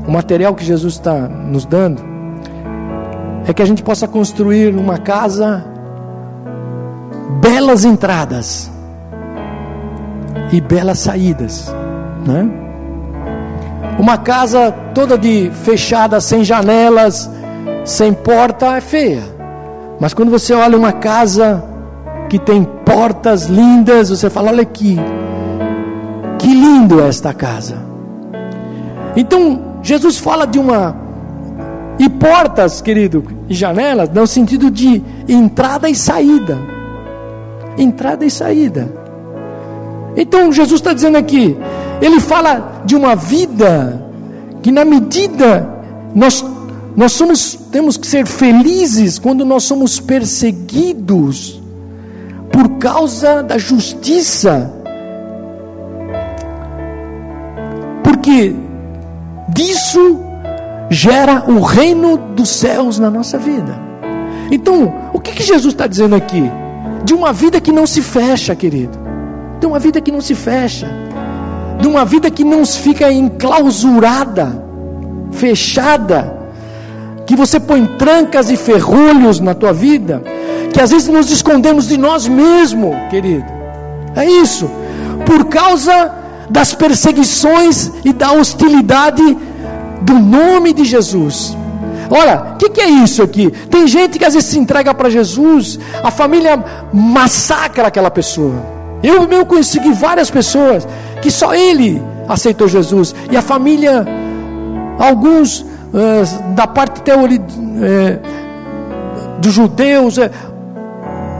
[0.07, 2.01] o material que Jesus está nos dando
[3.45, 5.63] é que a gente possa construir uma casa,
[7.41, 8.71] belas entradas
[10.51, 11.73] e belas saídas,
[12.25, 12.68] né?
[13.99, 17.29] Uma casa toda de fechada, sem janelas,
[17.83, 19.21] sem porta é feia.
[19.99, 21.61] Mas quando você olha uma casa
[22.29, 24.97] que tem portas lindas, você fala: olha aqui,
[26.39, 27.77] que lindo é esta casa.
[29.17, 30.95] Então, Jesus fala de uma.
[31.99, 36.57] E portas, querido, e janelas, no sentido de entrada e saída.
[37.77, 38.99] Entrada e saída.
[40.15, 41.57] Então Jesus está dizendo aqui,
[42.01, 44.01] ele fala de uma vida
[44.61, 45.67] que na medida
[46.15, 46.43] nós
[46.95, 51.61] nós somos temos que ser felizes quando nós somos perseguidos
[52.51, 54.73] por causa da justiça.
[58.03, 58.55] Porque
[59.49, 60.19] disso
[60.89, 63.79] gera o reino dos céus na nossa vida.
[64.51, 66.43] Então, o que, que Jesus está dizendo aqui?
[67.05, 69.09] De uma vida que não se fecha, querido
[69.59, 70.87] de uma vida que não se fecha,
[71.79, 74.63] de uma vida que não fica enclausurada,
[75.31, 76.37] fechada,
[77.25, 80.21] que você põe trancas e ferrolhos na tua vida,
[80.73, 83.45] que às vezes nos escondemos de nós mesmos, querido.
[84.15, 84.69] É isso,
[85.25, 86.11] por causa
[86.49, 89.37] das perseguições e da hostilidade
[90.01, 91.55] do nome de Jesus.
[92.09, 93.51] Olha, o que, que, é isso aqui?
[93.69, 98.55] Tem gente que às vezes se entrega para Jesus, a família massacra aquela pessoa.
[99.03, 100.87] Eu mesmo consegui várias pessoas
[101.21, 104.05] que só ele aceitou Jesus e a família,
[104.99, 110.29] alguns uh, da parte teori, uh, dos judeus, uh,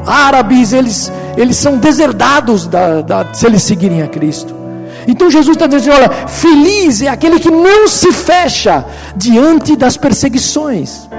[0.05, 4.55] árabes, eles, eles são deserdados da, da, se eles seguirem a Cristo.
[5.07, 11.09] Então Jesus está dizendo: olha, feliz é aquele que não se fecha diante das perseguições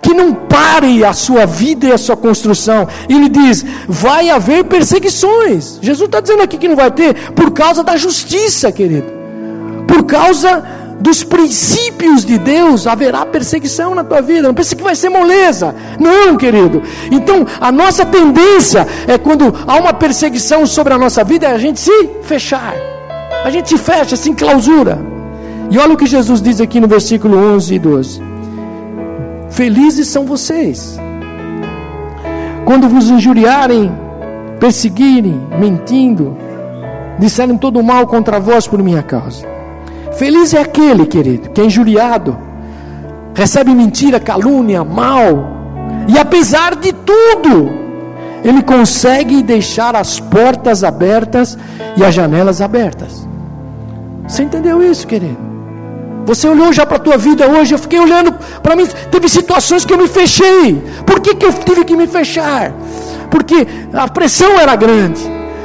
[0.00, 2.88] que não pare a sua vida e a sua construção.
[3.08, 5.78] Ele diz: vai haver perseguições.
[5.82, 9.12] Jesus está dizendo aqui que não vai ter, por causa da justiça, querido,
[9.86, 10.64] por causa
[11.00, 14.48] dos princípios de Deus, haverá perseguição na tua vida.
[14.48, 15.74] Não pense que vai ser moleza.
[15.98, 16.82] Não, querido.
[17.10, 21.58] Então, a nossa tendência é quando há uma perseguição sobre a nossa vida, é a
[21.58, 22.74] gente se fechar.
[23.44, 24.98] A gente se fecha, se enclausura.
[25.70, 28.27] E olha o que Jesus diz aqui no versículo 11 e 12.
[29.50, 30.98] Felizes são vocês,
[32.64, 33.90] quando vos injuriarem,
[34.60, 36.36] perseguirem, mentindo,
[37.18, 39.46] disserem todo mal contra vós por minha causa.
[40.16, 42.36] Feliz é aquele, querido, que é injuriado,
[43.34, 45.58] recebe mentira, calúnia, mal,
[46.08, 47.70] e apesar de tudo,
[48.44, 51.58] ele consegue deixar as portas abertas
[51.96, 53.26] e as janelas abertas.
[54.26, 55.48] Você entendeu isso, querido?
[56.28, 59.86] Você olhou já para a tua vida hoje, eu fiquei olhando para mim, teve situações
[59.86, 60.74] que eu me fechei.
[61.06, 62.70] Por que, que eu tive que me fechar?
[63.30, 65.22] Porque a pressão era grande.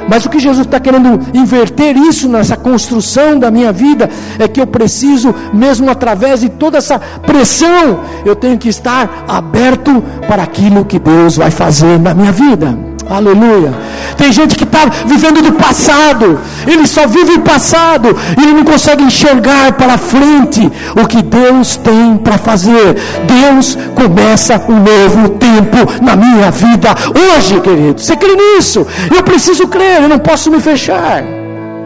[0.08, 4.08] Mas o que Jesus está querendo inverter isso nessa construção da minha vida
[4.38, 10.02] é que eu preciso, mesmo através de toda essa pressão, eu tenho que estar aberto
[10.26, 12.83] para aquilo que Deus vai fazer na minha vida.
[13.08, 13.72] Aleluia.
[14.16, 19.02] Tem gente que está vivendo do passado, ele só vive o passado, ele não consegue
[19.02, 22.96] enxergar para frente o que Deus tem para fazer.
[23.26, 26.94] Deus começa um novo tempo na minha vida
[27.36, 28.00] hoje, querido.
[28.00, 28.86] Você crê nisso?
[29.14, 31.22] Eu preciso crer, eu não posso me fechar.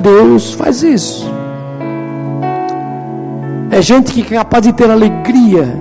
[0.01, 1.33] Deus faz isso.
[3.71, 5.77] É gente que é capaz de ter alegria,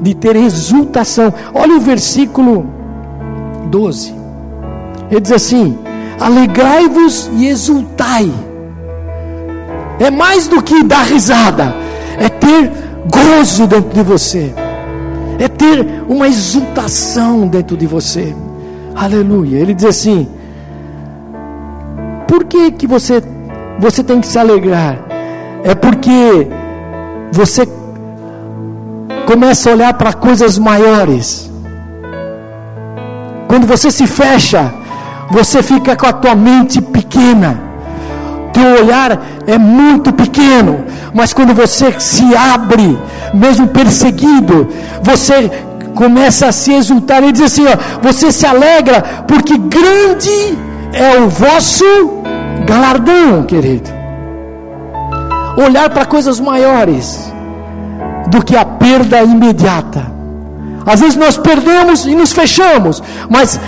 [0.00, 1.32] de ter exultação.
[1.54, 2.66] Olha o versículo
[3.66, 4.17] 12.
[5.10, 5.78] Ele diz assim:
[6.20, 8.30] alegrai-vos e exultai.
[9.98, 11.74] É mais do que dar risada,
[12.18, 12.70] é ter
[13.10, 14.54] gozo dentro de você,
[15.38, 18.34] é ter uma exultação dentro de você.
[18.94, 19.58] Aleluia.
[19.58, 20.28] Ele diz assim:
[22.28, 23.22] por que, que você,
[23.78, 24.98] você tem que se alegrar?
[25.64, 26.46] É porque
[27.32, 27.66] você
[29.26, 31.50] começa a olhar para coisas maiores.
[33.48, 34.72] Quando você se fecha,
[35.30, 37.60] você fica com a tua mente pequena.
[38.52, 42.98] Teu olhar é muito pequeno, mas quando você se abre,
[43.32, 44.68] mesmo perseguido,
[45.02, 45.50] você
[45.94, 50.58] começa a se exultar e diz assim: ó, você se alegra, porque grande
[50.92, 51.84] é o vosso
[52.66, 53.90] galardão, querido.
[55.56, 57.32] Olhar para coisas maiores
[58.28, 60.18] do que a perda imediata.
[60.86, 63.60] Às vezes nós perdemos e nos fechamos, mas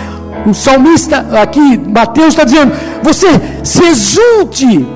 [0.45, 2.73] o salmista aqui, Mateus está dizendo:
[3.03, 3.27] você
[3.63, 4.87] se exulte,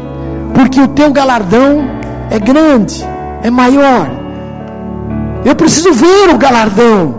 [0.54, 1.86] porque o teu galardão
[2.30, 3.06] é grande,
[3.44, 4.10] é maior.
[5.44, 7.16] Eu preciso ver o galardão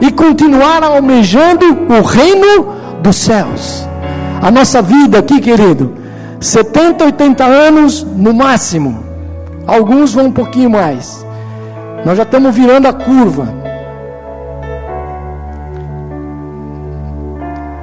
[0.00, 3.86] e continuar almejando o reino dos céus.
[4.40, 5.94] A nossa vida aqui, querido,
[6.40, 9.04] 70, 80 anos no máximo.
[9.66, 11.24] Alguns vão um pouquinho mais.
[12.04, 13.59] Nós já estamos virando a curva.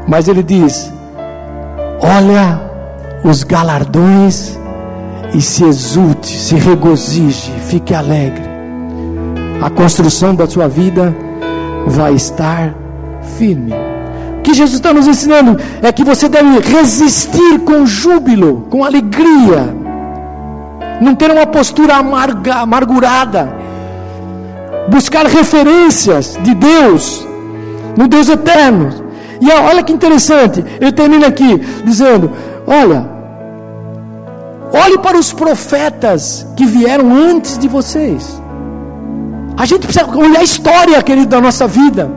[0.07, 0.91] Mas ele diz:
[2.01, 2.61] olha
[3.23, 4.57] os galardões
[5.33, 8.45] e se exulte, se regozije, fique alegre.
[9.61, 11.15] A construção da sua vida
[11.85, 12.73] vai estar
[13.37, 13.73] firme.
[14.39, 19.75] O que Jesus está nos ensinando é que você deve resistir com júbilo, com alegria,
[21.01, 23.53] não ter uma postura amarga, amargurada,
[24.87, 27.27] buscar referências de Deus,
[27.97, 29.06] no Deus eterno,
[29.39, 32.31] e olha que interessante, ele termina aqui dizendo:
[32.65, 33.07] Olha,
[34.73, 38.41] olhe para os profetas que vieram antes de vocês.
[39.57, 42.11] A gente precisa olhar a história, querido, da nossa vida.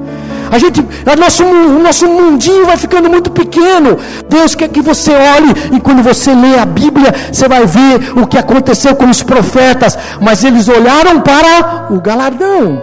[0.50, 3.96] A gente, a nosso, o nosso mundinho vai ficando muito pequeno.
[4.28, 8.26] Deus quer que você olhe e quando você lê a Bíblia, você vai ver o
[8.26, 9.96] que aconteceu com os profetas.
[10.20, 12.82] Mas eles olharam para o galardão.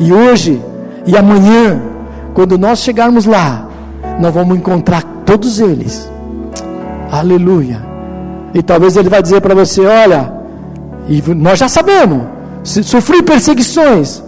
[0.00, 0.60] E hoje
[1.06, 1.93] e amanhã
[2.34, 3.68] quando nós chegarmos lá,
[4.20, 6.10] nós vamos encontrar todos eles.
[7.10, 7.80] Aleluia.
[8.52, 10.32] E talvez ele vai dizer para você: olha,
[11.08, 12.22] e nós já sabemos,
[12.64, 14.22] sofri perseguições,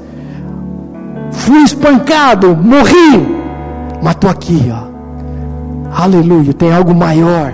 [1.32, 3.26] fui espancado, morri,
[4.00, 4.86] mas estou aqui, ó.
[6.02, 7.52] Aleluia, tem algo maior.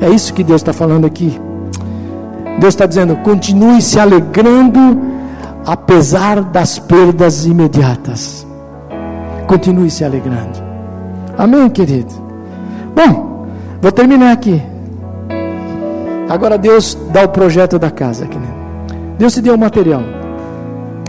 [0.00, 1.40] É isso que Deus está falando aqui.
[2.60, 5.00] Deus está dizendo: continue se alegrando,
[5.66, 8.46] apesar das perdas imediatas
[9.44, 10.62] continue se alegrando.
[11.36, 12.12] Amém, querido?
[12.94, 13.46] Bom,
[13.80, 14.62] vou terminar aqui.
[16.28, 18.54] Agora Deus dá o projeto da casa, querido.
[19.18, 20.02] Deus te deu o material.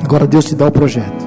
[0.04, 1.26] Agora Deus te dá o projeto.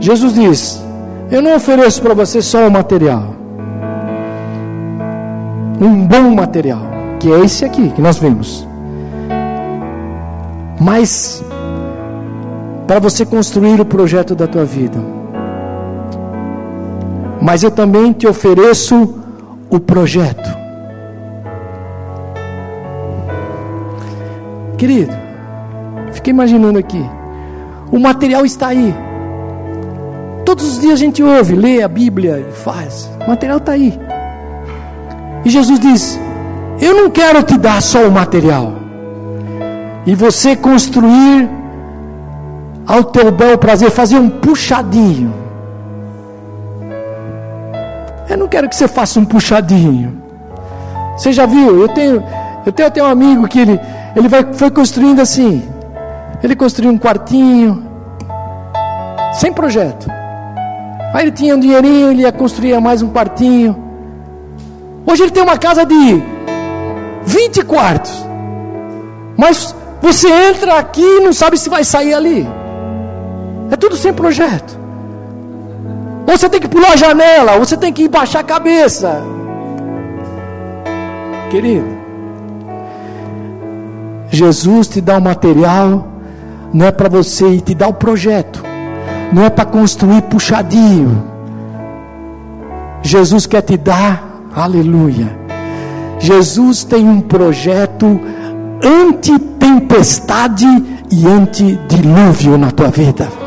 [0.00, 0.82] Jesus diz:
[1.30, 3.34] Eu não ofereço para você só o material.
[5.80, 6.80] Um bom material,
[7.20, 8.66] que é esse aqui que nós vimos.
[10.80, 11.44] Mas
[12.86, 15.15] para você construir o projeto da tua vida
[17.46, 19.14] mas eu também te ofereço
[19.70, 20.50] o projeto.
[24.76, 25.12] Querido,
[26.10, 27.00] fiquei imaginando aqui.
[27.92, 28.92] O material está aí.
[30.44, 33.08] todos os dias a gente ouve, lê a Bíblia e faz.
[33.24, 33.96] O material está aí.
[35.44, 36.20] E Jesus diz:
[36.80, 38.72] Eu não quero te dar só o material.
[40.04, 41.48] E você construir
[42.84, 45.45] ao teu bel prazer, fazer um puxadinho.
[48.28, 50.22] Eu não quero que você faça um puxadinho.
[51.16, 51.80] Você já viu?
[51.80, 52.22] Eu tenho,
[52.64, 53.80] eu tenho até um amigo que ele,
[54.14, 55.62] ele vai, foi construindo assim.
[56.42, 57.86] Ele construiu um quartinho,
[59.32, 60.08] sem projeto.
[61.14, 63.76] Aí ele tinha um dinheirinho, ele ia construir mais um quartinho.
[65.06, 66.22] Hoje ele tem uma casa de
[67.24, 68.26] 20 quartos.
[69.36, 72.46] Mas você entra aqui e não sabe se vai sair ali.
[73.70, 74.85] É tudo sem projeto.
[76.26, 79.22] Ou você tem que pular a janela, ou você tem que baixar a cabeça.
[81.50, 81.86] Querido,
[84.28, 86.08] Jesus te dá o material,
[86.72, 88.62] não é para você te dá o projeto,
[89.32, 91.22] não é para construir puxadinho.
[93.02, 95.38] Jesus quer te dar, aleluia.
[96.18, 98.20] Jesus tem um projeto
[98.82, 100.66] anti-tempestade
[101.10, 103.45] e anti-dilúvio na tua vida.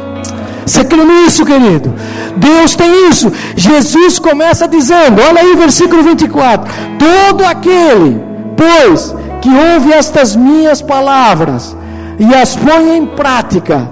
[0.69, 1.95] Você crê nisso, querido?
[2.37, 3.31] Deus tem isso.
[3.55, 8.21] Jesus começa dizendo: olha aí, versículo 24: Todo aquele,
[8.55, 11.75] pois, que ouve estas minhas palavras
[12.19, 13.89] e as põe em prática,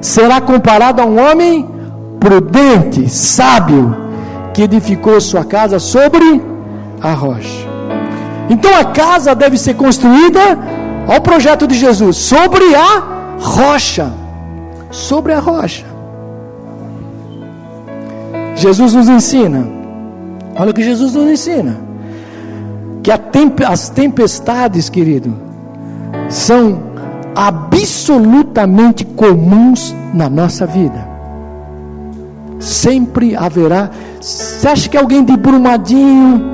[0.00, 1.68] será comparado a um homem
[2.20, 3.96] prudente, sábio,
[4.54, 6.40] que edificou sua casa sobre
[7.00, 7.68] a rocha.
[8.48, 10.56] Então a casa deve ser construída
[11.08, 13.02] ao projeto de Jesus, sobre a
[13.40, 14.12] rocha.
[14.88, 15.91] Sobre a rocha.
[18.62, 19.66] Jesus nos ensina,
[20.54, 21.76] olha o que Jesus nos ensina,
[23.02, 23.10] que
[23.64, 25.34] as tempestades, querido,
[26.28, 26.80] são
[27.34, 31.10] absolutamente comuns na nossa vida.
[32.60, 33.90] Sempre haverá.
[34.20, 36.44] Você acha que alguém de Brumadinho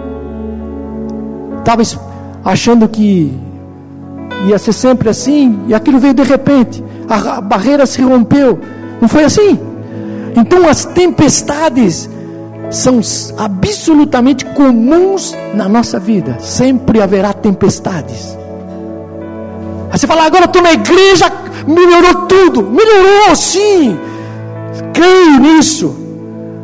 [1.59, 1.83] estava
[2.43, 3.39] achando que
[4.47, 6.83] ia ser sempre assim e aquilo veio de repente?
[7.07, 8.59] A barreira se rompeu.
[8.99, 9.68] Não foi assim?
[10.37, 12.09] Então as tempestades
[12.71, 13.01] são
[13.37, 16.39] absolutamente comuns na nossa vida.
[16.41, 18.37] Sempre haverá tempestades.
[19.91, 21.33] Aí você fala, agora estou na igreja,
[21.67, 22.63] melhorou tudo.
[22.63, 23.99] Melhorou sim.
[24.93, 25.97] Creio nisso,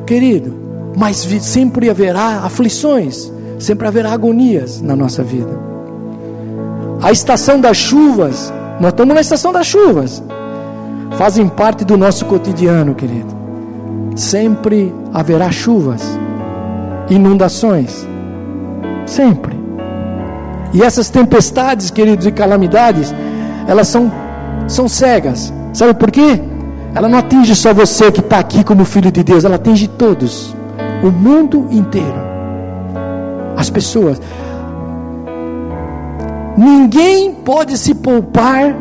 [0.07, 0.55] querido.
[0.97, 5.59] Mas sempre haverá aflições, sempre haverá agonias na nossa vida.
[7.03, 10.23] A estação das chuvas, nós estamos na estação das chuvas,
[11.19, 13.34] fazem parte do nosso cotidiano, querido
[14.15, 16.03] sempre haverá chuvas,
[17.09, 18.07] inundações,
[19.07, 19.55] sempre.
[20.73, 23.15] E essas tempestades, queridos, e calamidades,
[23.67, 24.11] elas são,
[24.67, 25.53] são cegas.
[25.73, 26.41] Sabe por quê?
[26.95, 30.55] Ela não atinge só você que está aqui como filho de Deus, ela atinge todos,
[31.03, 32.15] o mundo inteiro,
[33.57, 34.21] as pessoas.
[36.57, 38.77] Ninguém pode se poupar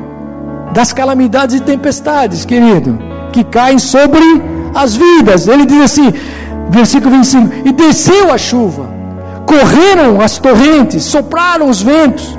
[0.74, 3.00] das calamidades e tempestades, querido,
[3.32, 4.22] que caem sobre
[4.74, 5.48] as vidas.
[5.48, 6.14] Ele diz assim,
[6.70, 8.90] versículo 25: E desceu a chuva,
[9.46, 12.38] correram as torrentes, sopraram os ventos,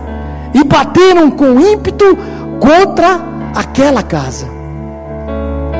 [0.52, 2.16] e bateram com ímpeto
[2.60, 3.20] contra
[3.54, 4.46] aquela casa.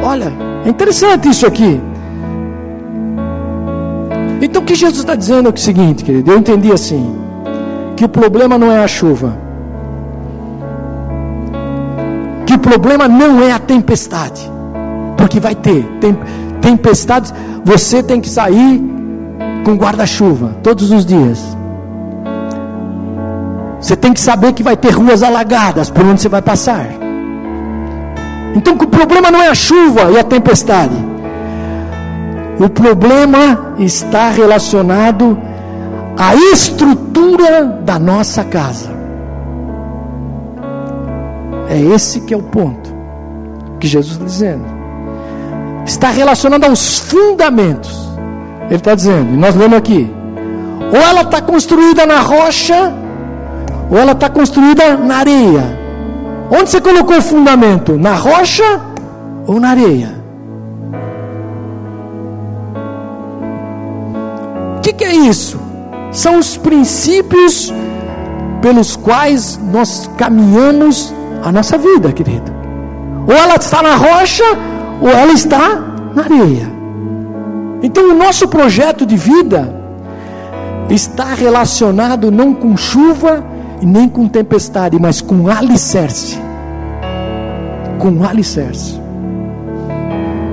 [0.03, 0.33] Olha,
[0.65, 1.81] é interessante isso aqui.
[4.41, 7.17] Então o que Jesus está dizendo é o seguinte, querido, eu entendi assim,
[7.97, 9.39] que o problema não é a chuva,
[12.47, 14.51] que o problema não é a tempestade,
[15.17, 16.17] porque vai ter, tem,
[16.65, 18.83] tempestades, você tem que sair
[19.65, 21.57] com guarda-chuva todos os dias.
[23.79, 26.87] Você tem que saber que vai ter ruas alagadas por onde você vai passar.
[28.57, 30.97] Então o problema não é a chuva e a tempestade.
[32.59, 35.37] O problema está relacionado
[36.17, 38.91] à estrutura da nossa casa.
[41.69, 42.95] É esse que é o ponto
[43.79, 44.74] que Jesus está dizendo
[45.85, 48.09] está relacionada aos fundamentos.
[48.66, 50.11] Ele está dizendo, e nós lemos aqui:
[50.93, 52.93] ou ela está construída na rocha,
[53.91, 55.85] ou ela está construída na areia.
[56.51, 57.97] Onde você colocou o fundamento?
[57.99, 58.80] Na rocha
[59.47, 60.22] ou na areia?
[64.78, 65.59] O que, que é isso?
[66.12, 67.72] São os princípios
[68.61, 71.12] pelos quais nós caminhamos
[71.43, 72.53] a nossa vida, querido.
[73.26, 74.45] Ou ela está na rocha,
[75.01, 75.80] ou ela está
[76.14, 76.72] na areia.
[77.82, 79.74] Então, o nosso projeto de vida
[80.88, 83.45] está relacionado não com chuva
[83.80, 86.38] e nem com tempestade, mas com alicerce.
[87.99, 89.04] Com alicerce.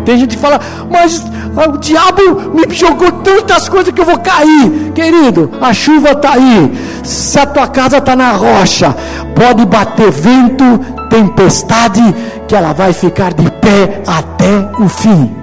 [0.05, 1.23] Tem gente que fala, mas
[1.55, 4.91] ah, o diabo me jogou tantas coisas que eu vou cair.
[4.93, 6.71] Querido, a chuva está aí.
[7.03, 8.95] Se a tua casa está na rocha,
[9.35, 10.79] pode bater vento,
[11.09, 12.01] tempestade,
[12.47, 15.35] que ela vai ficar de pé até o fim.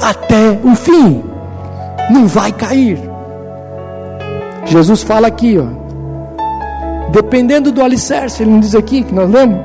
[0.00, 1.22] Até o fim.
[2.10, 2.98] Não vai cair.
[4.64, 5.66] Jesus fala aqui, ó.
[7.10, 9.58] Dependendo do alicerce, ele não diz aqui que nós lemos.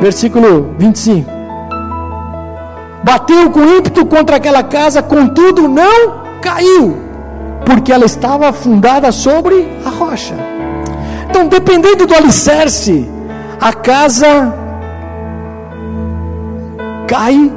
[0.00, 1.35] Versículo 25.
[3.06, 6.96] Bateu com ímpeto contra aquela casa, contudo não caiu,
[7.64, 10.34] porque ela estava fundada sobre a rocha.
[11.30, 13.08] Então, dependendo do alicerce,
[13.60, 14.52] a casa
[17.06, 17.52] cai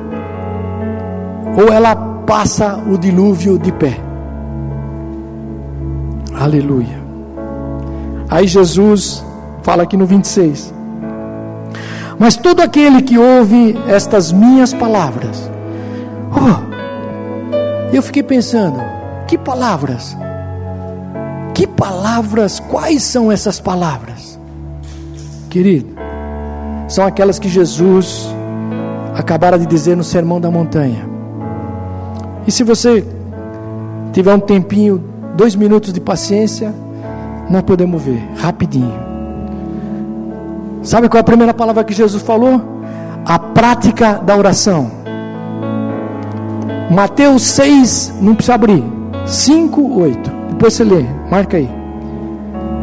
[1.58, 1.96] ou ela
[2.28, 4.00] passa o dilúvio de pé.
[6.40, 7.00] Aleluia.
[8.30, 9.26] Aí Jesus
[9.64, 10.79] fala aqui no 26.
[12.20, 15.50] Mas todo aquele que ouve estas minhas palavras,
[16.36, 18.78] oh, eu fiquei pensando,
[19.26, 20.18] que palavras?
[21.56, 22.60] Que palavras?
[22.60, 24.38] Quais são essas palavras?
[25.50, 25.96] Querido,
[26.90, 28.28] são aquelas que Jesus
[29.16, 31.08] acabara de dizer no Sermão da Montanha.
[32.46, 33.06] E se você
[34.12, 35.02] tiver um tempinho
[35.38, 36.74] dois minutos de paciência,
[37.50, 39.09] nós podemos ver, rapidinho.
[40.90, 42.82] Sabe qual é a primeira palavra que Jesus falou?
[43.24, 44.90] A prática da oração.
[46.90, 48.84] Mateus 6, não precisa abrir.
[49.24, 50.32] 5, 8.
[50.50, 51.70] Depois você lê, marca aí.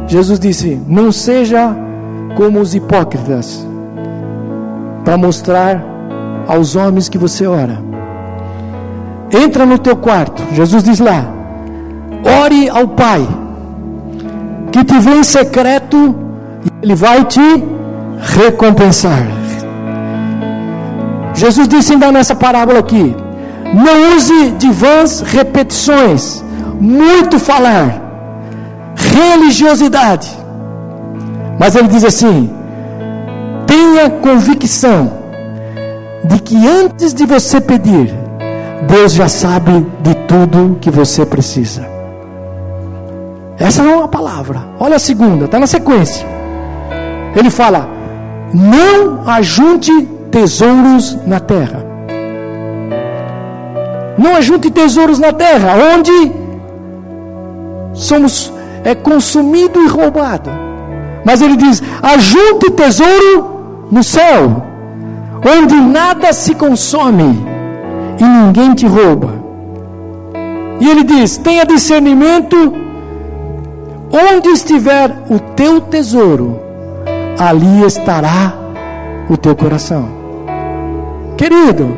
[0.06, 1.76] Jesus disse: Não seja
[2.36, 3.66] como os hipócritas,
[5.04, 5.84] para mostrar
[6.46, 7.82] aos homens que você ora.
[9.32, 11.26] Entra no teu quarto, Jesus diz lá:
[12.44, 13.26] Ore ao Pai,
[14.70, 16.14] que te vê em secreto,
[16.64, 17.74] e Ele vai te
[18.20, 19.26] recompensar.
[21.34, 23.14] Jesus disse ainda nessa parábola aqui:
[23.74, 26.44] não use de vãs repetições,
[26.80, 28.00] muito falar,
[28.94, 30.30] religiosidade.
[31.58, 32.50] Mas ele diz assim:
[33.66, 35.12] tenha convicção
[36.24, 38.14] de que antes de você pedir,
[38.88, 41.86] Deus já sabe de tudo que você precisa.
[43.58, 44.62] Essa não é uma palavra.
[44.78, 46.26] Olha a segunda, está na sequência.
[47.34, 47.95] Ele fala:
[48.52, 49.92] Não ajunte
[50.30, 51.84] tesouros na terra.
[54.18, 56.32] Não ajunte tesouros na terra, onde
[57.92, 58.52] somos
[58.84, 60.50] é consumido e roubado.
[61.24, 64.62] Mas ele diz: ajunte tesouro no céu,
[65.44, 67.44] onde nada se consome
[68.18, 69.34] e ninguém te rouba.
[70.80, 72.86] E ele diz: tenha discernimento
[74.10, 76.60] Onde estiver o teu tesouro,
[77.38, 78.54] ali estará
[79.28, 80.08] o teu coração.
[81.36, 81.96] Querido,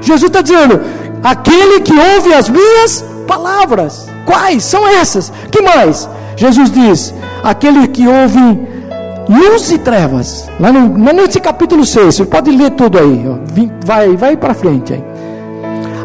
[0.00, 0.80] Jesus está dizendo:
[1.22, 5.32] aquele que ouve as minhas palavras, quais são essas?
[5.50, 6.08] Que mais?
[6.36, 8.68] Jesus diz: aquele que ouve
[9.28, 13.24] luz e trevas, lá no, nesse capítulo 6, você pode ler tudo aí,
[13.84, 15.04] vai, vai para frente aí.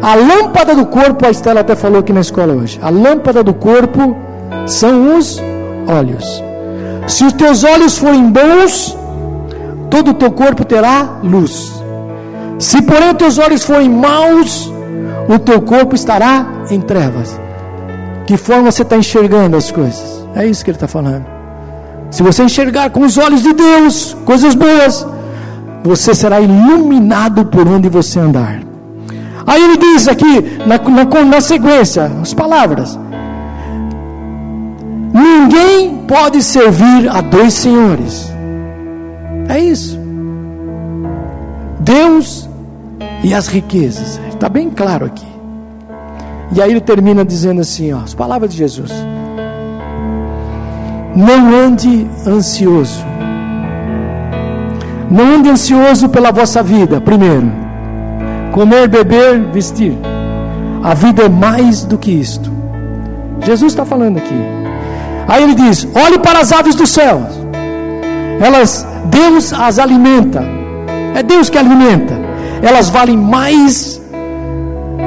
[0.02, 2.78] A lâmpada do corpo, a Estela até falou aqui na escola hoje.
[2.82, 4.14] A lâmpada do corpo
[4.66, 5.42] são os
[5.88, 6.44] olhos.
[7.06, 8.96] Se os teus olhos forem bons,
[9.90, 11.72] todo o teu corpo terá luz.
[12.58, 14.72] Se porém os teus olhos forem maus,
[15.28, 17.38] o teu corpo estará em trevas.
[18.26, 20.26] Que forma você está enxergando as coisas?
[20.34, 21.26] É isso que ele está falando.
[22.10, 25.06] Se você enxergar com os olhos de Deus coisas boas,
[25.82, 28.60] você será iluminado por onde você andar.
[29.46, 32.98] Aí ele diz aqui, na, na, na sequência, as palavras:
[35.14, 38.32] Ninguém pode servir a dois senhores.
[39.48, 39.96] É isso.
[41.78, 42.50] Deus
[43.22, 44.20] e as riquezas.
[44.28, 45.26] Está bem claro aqui.
[46.52, 48.90] E aí ele termina dizendo assim: ó, as palavras de Jesus.
[51.14, 53.04] Não ande ansioso.
[55.08, 57.52] Não ande ansioso pela vossa vida, primeiro.
[58.50, 59.96] Comer, beber, vestir.
[60.82, 62.50] A vida é mais do que isto.
[63.44, 64.63] Jesus está falando aqui.
[65.26, 67.22] Aí ele diz: olhe para as aves do céu.
[68.40, 70.42] Elas, Deus as alimenta.
[71.14, 72.14] É Deus que alimenta.
[72.62, 74.00] Elas valem mais.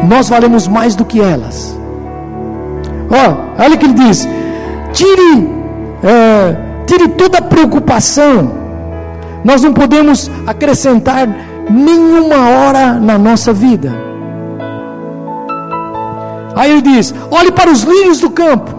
[0.08, 1.78] Nós valemos mais do que elas.
[3.10, 4.28] Ó, olha o que ele diz:
[4.94, 5.50] tire,
[6.04, 6.56] é,
[6.86, 8.52] tire toda preocupação.
[9.44, 11.28] Nós não podemos acrescentar
[11.70, 13.94] nenhuma hora na nossa vida.
[16.56, 18.77] Aí ele diz: olhe para os lírios do campo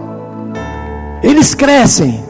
[1.23, 2.23] eles crescem.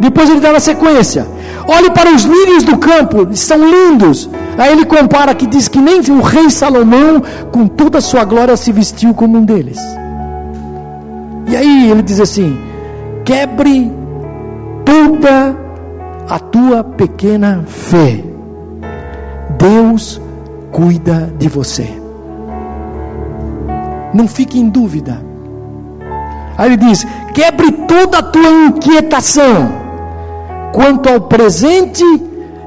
[0.00, 1.26] Depois ele dá na sequência:
[1.66, 4.28] olhe para os lírios do campo, são lindos,
[4.58, 8.56] Aí ele compara que diz que nem o rei Salomão, com toda a sua glória,
[8.56, 9.78] se vestiu como um deles.
[11.46, 12.58] E aí ele diz assim:
[13.24, 13.92] quebre
[14.84, 15.56] toda
[16.28, 18.24] a tua pequena fé.
[19.56, 20.20] Deus
[20.72, 21.88] cuida de você.
[24.12, 25.22] Não fique em dúvida.
[26.56, 27.06] Aí ele diz:
[27.38, 29.70] quebre toda a tua inquietação
[30.74, 32.02] quanto ao presente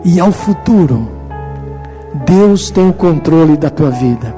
[0.05, 1.11] e ao futuro.
[2.25, 4.33] Deus tem o controle da tua vida.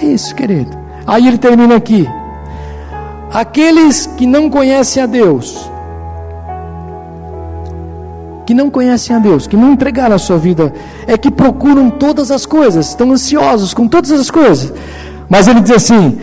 [0.00, 0.70] É isso, querido.
[1.04, 2.08] Aí ele termina aqui.
[3.32, 5.68] Aqueles que não conhecem a Deus,
[8.46, 10.72] que não conhecem a Deus, que não entregaram a sua vida,
[11.04, 14.72] é que procuram todas as coisas, estão ansiosos com todas as coisas.
[15.28, 16.16] Mas ele diz assim: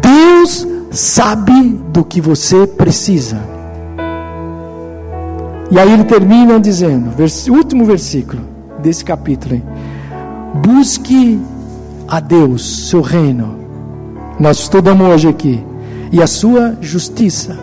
[0.00, 3.38] Deus sabe do que você precisa.
[5.70, 7.10] E aí ele termina dizendo,
[7.50, 8.42] último versículo
[8.80, 9.60] desse capítulo:
[10.64, 11.40] Busque
[12.06, 13.56] a Deus, seu reino.
[14.38, 15.64] Nós estudamos hoje aqui.
[16.12, 17.58] E a sua justiça.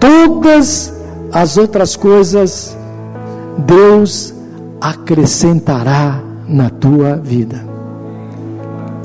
[0.00, 0.92] Todas
[1.32, 2.76] as outras coisas
[3.58, 4.34] Deus
[4.80, 7.64] acrescentará na tua vida.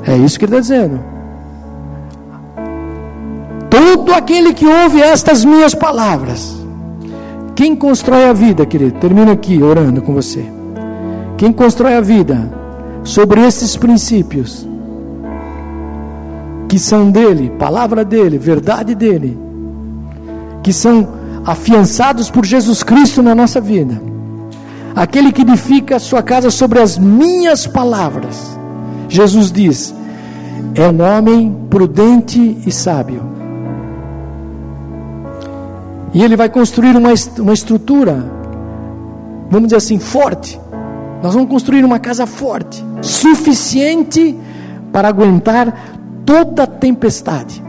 [0.06, 1.13] É isso que ele está dizendo.
[3.74, 6.56] Todo aquele que ouve estas minhas palavras,
[7.56, 9.00] quem constrói a vida, querido?
[9.00, 10.44] Termino aqui orando com você.
[11.36, 12.52] Quem constrói a vida
[13.02, 14.64] sobre esses princípios,
[16.68, 19.36] que são dele, palavra dele, verdade dele,
[20.62, 21.08] que são
[21.44, 24.00] afiançados por Jesus Cristo na nossa vida.
[24.94, 28.56] Aquele que edifica a sua casa sobre as minhas palavras.
[29.08, 29.92] Jesus diz:
[30.76, 33.34] é um homem prudente e sábio.
[36.14, 37.10] E ele vai construir uma,
[37.40, 38.24] uma estrutura,
[39.50, 40.58] vamos dizer assim, forte.
[41.22, 44.38] Nós vamos construir uma casa forte, suficiente
[44.92, 47.62] para aguentar toda tempestade.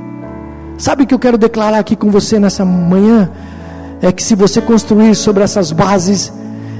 [0.77, 3.31] Sabe o que eu quero declarar aqui com você nessa manhã?
[4.01, 6.31] é que se você construir sobre essas bases,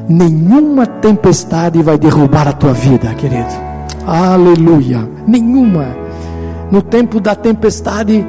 [0.07, 3.49] nenhuma tempestade vai derrubar a tua vida, querido.
[4.05, 5.09] Aleluia.
[5.28, 5.88] Nenhuma.
[6.72, 8.26] No tempo da tempestade,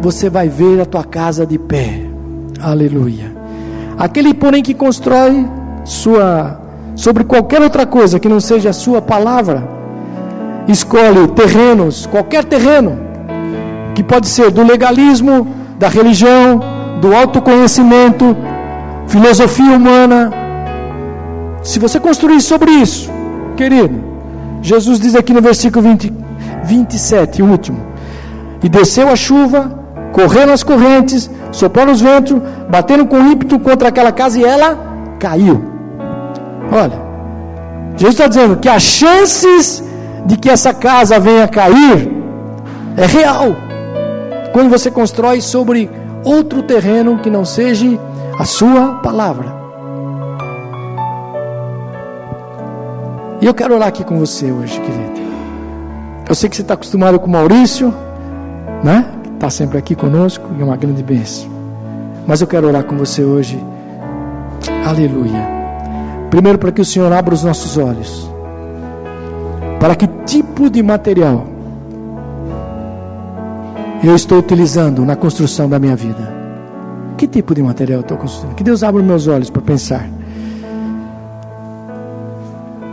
[0.00, 2.05] você vai ver a tua casa de pé.
[2.60, 3.34] Aleluia.
[3.98, 5.46] Aquele, porém, que constrói
[5.84, 6.60] sua
[6.94, 9.68] sobre qualquer outra coisa que não seja a sua palavra,
[10.66, 12.98] escolhe terrenos, qualquer terreno,
[13.94, 15.46] que pode ser do legalismo,
[15.78, 16.60] da religião,
[17.00, 18.36] do autoconhecimento,
[19.06, 20.32] filosofia humana.
[21.62, 23.10] Se você construir sobre isso,
[23.56, 24.02] querido,
[24.62, 26.12] Jesus diz aqui no versículo 20,
[26.64, 27.78] 27, último:
[28.62, 29.75] E desceu a chuva,
[30.16, 32.40] correram as correntes, sopraram os ventos,
[32.70, 34.78] bateram com ímpeto contra aquela casa e ela
[35.20, 35.62] caiu.
[36.72, 36.98] Olha,
[37.98, 39.84] Jesus está dizendo que as chances
[40.24, 42.10] de que essa casa venha a cair
[42.96, 43.54] é real.
[44.54, 45.90] Quando você constrói sobre
[46.24, 47.86] outro terreno que não seja
[48.38, 49.54] a sua palavra.
[53.42, 55.20] E eu quero orar aqui com você hoje, querido.
[56.26, 57.92] Eu sei que você está acostumado com Maurício,
[58.82, 59.04] né?
[59.36, 61.46] Está sempre aqui conosco e é uma grande bênção.
[62.26, 63.62] Mas eu quero orar com você hoje.
[64.84, 65.46] Aleluia.
[66.30, 68.30] Primeiro, para que o Senhor abra os nossos olhos.
[69.78, 71.46] Para que tipo de material
[74.02, 76.34] eu estou utilizando na construção da minha vida?
[77.18, 78.54] Que tipo de material eu estou construindo?
[78.54, 80.08] Que Deus abra meus olhos para pensar.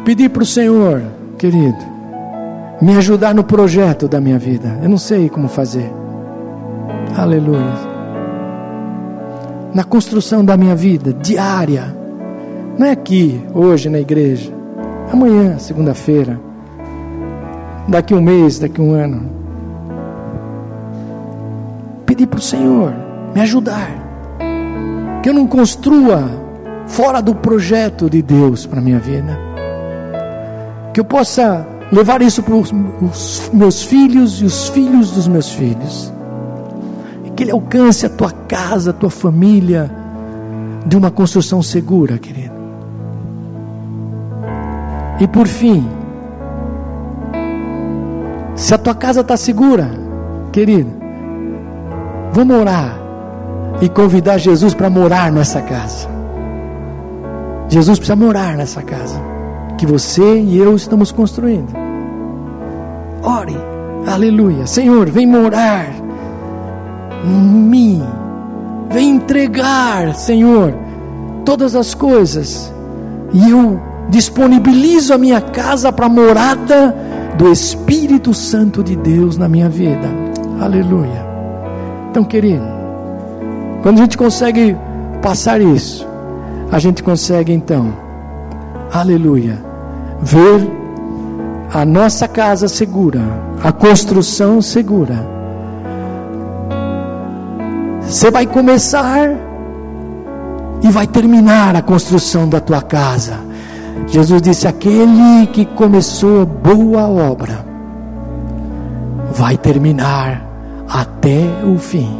[0.04, 1.02] Pedir para o Senhor,
[1.38, 1.80] querido,
[2.82, 4.78] me ajudar no projeto da minha vida.
[4.84, 6.03] Eu não sei como fazer.
[7.16, 7.94] Aleluia.
[9.74, 11.96] Na construção da minha vida diária.
[12.78, 14.52] Não é aqui, hoje na igreja.
[15.12, 16.40] Amanhã, segunda-feira.
[17.88, 19.34] Daqui um mês, daqui um ano
[22.06, 22.94] pedir para o Senhor
[23.34, 23.90] me ajudar.
[25.22, 26.30] Que eu não construa
[26.88, 29.38] fora do projeto de Deus para minha vida.
[30.94, 32.72] Que eu possa levar isso para os
[33.52, 36.14] meus filhos e os filhos dos meus filhos.
[37.36, 39.90] Que Ele alcance a tua casa, a tua família,
[40.86, 42.54] de uma construção segura, querido.
[45.20, 45.88] E por fim,
[48.56, 49.90] se a tua casa está segura,
[50.52, 51.04] querido,
[52.34, 53.00] Vamos orar
[53.80, 56.10] e convidar Jesus para morar nessa casa.
[57.70, 59.22] Jesus precisa morar nessa casa
[59.78, 61.72] que você e eu estamos construindo.
[63.22, 63.56] Ore,
[64.08, 64.66] aleluia.
[64.66, 65.90] Senhor, vem morar
[67.24, 68.04] mim.
[68.90, 70.74] Vem entregar, Senhor,
[71.46, 72.72] todas as coisas.
[73.34, 76.96] E eu disponibilizo a minha casa para a morada
[77.38, 80.08] do Espírito Santo de Deus na minha vida.
[80.60, 81.26] Aleluia.
[82.10, 82.66] Então, querido,
[83.82, 84.78] quando a gente consegue
[85.22, 86.08] passar isso,
[86.72, 87.94] a gente consegue então,
[88.92, 89.64] aleluia,
[90.22, 90.72] ver
[91.74, 93.22] a nossa casa segura,
[93.64, 95.34] a construção segura.
[98.14, 99.28] Você vai começar
[100.84, 103.40] e vai terminar a construção da tua casa.
[104.06, 107.66] Jesus disse: aquele que começou boa obra
[109.34, 110.48] vai terminar
[110.88, 112.16] até o fim.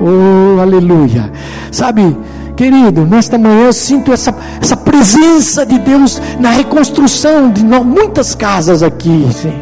[0.00, 1.32] Oh, aleluia.
[1.72, 2.16] Sabe,
[2.54, 4.32] querido, nesta manhã eu sinto essa,
[4.62, 9.60] essa presença de Deus na reconstrução de muitas casas aqui, sim,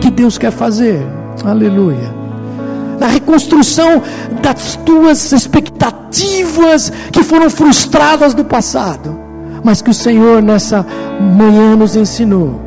[0.00, 1.06] que Deus quer fazer.
[1.44, 2.21] Aleluia
[3.02, 4.00] na reconstrução
[4.40, 9.18] das tuas expectativas que foram frustradas do passado,
[9.64, 10.86] mas que o Senhor nessa
[11.20, 12.60] manhã nos ensinou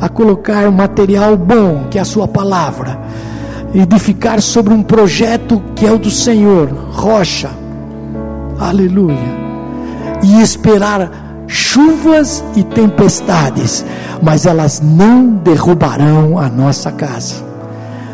[0.00, 2.98] a colocar um material bom, que é a Sua palavra,
[3.72, 7.50] edificar sobre um projeto que é o do Senhor, rocha,
[8.58, 9.36] aleluia,
[10.20, 13.84] e esperar chuvas e tempestades,
[14.20, 17.45] mas elas não derrubarão a nossa casa.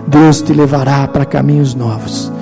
[0.07, 2.33] Deus te levará para caminhos novos.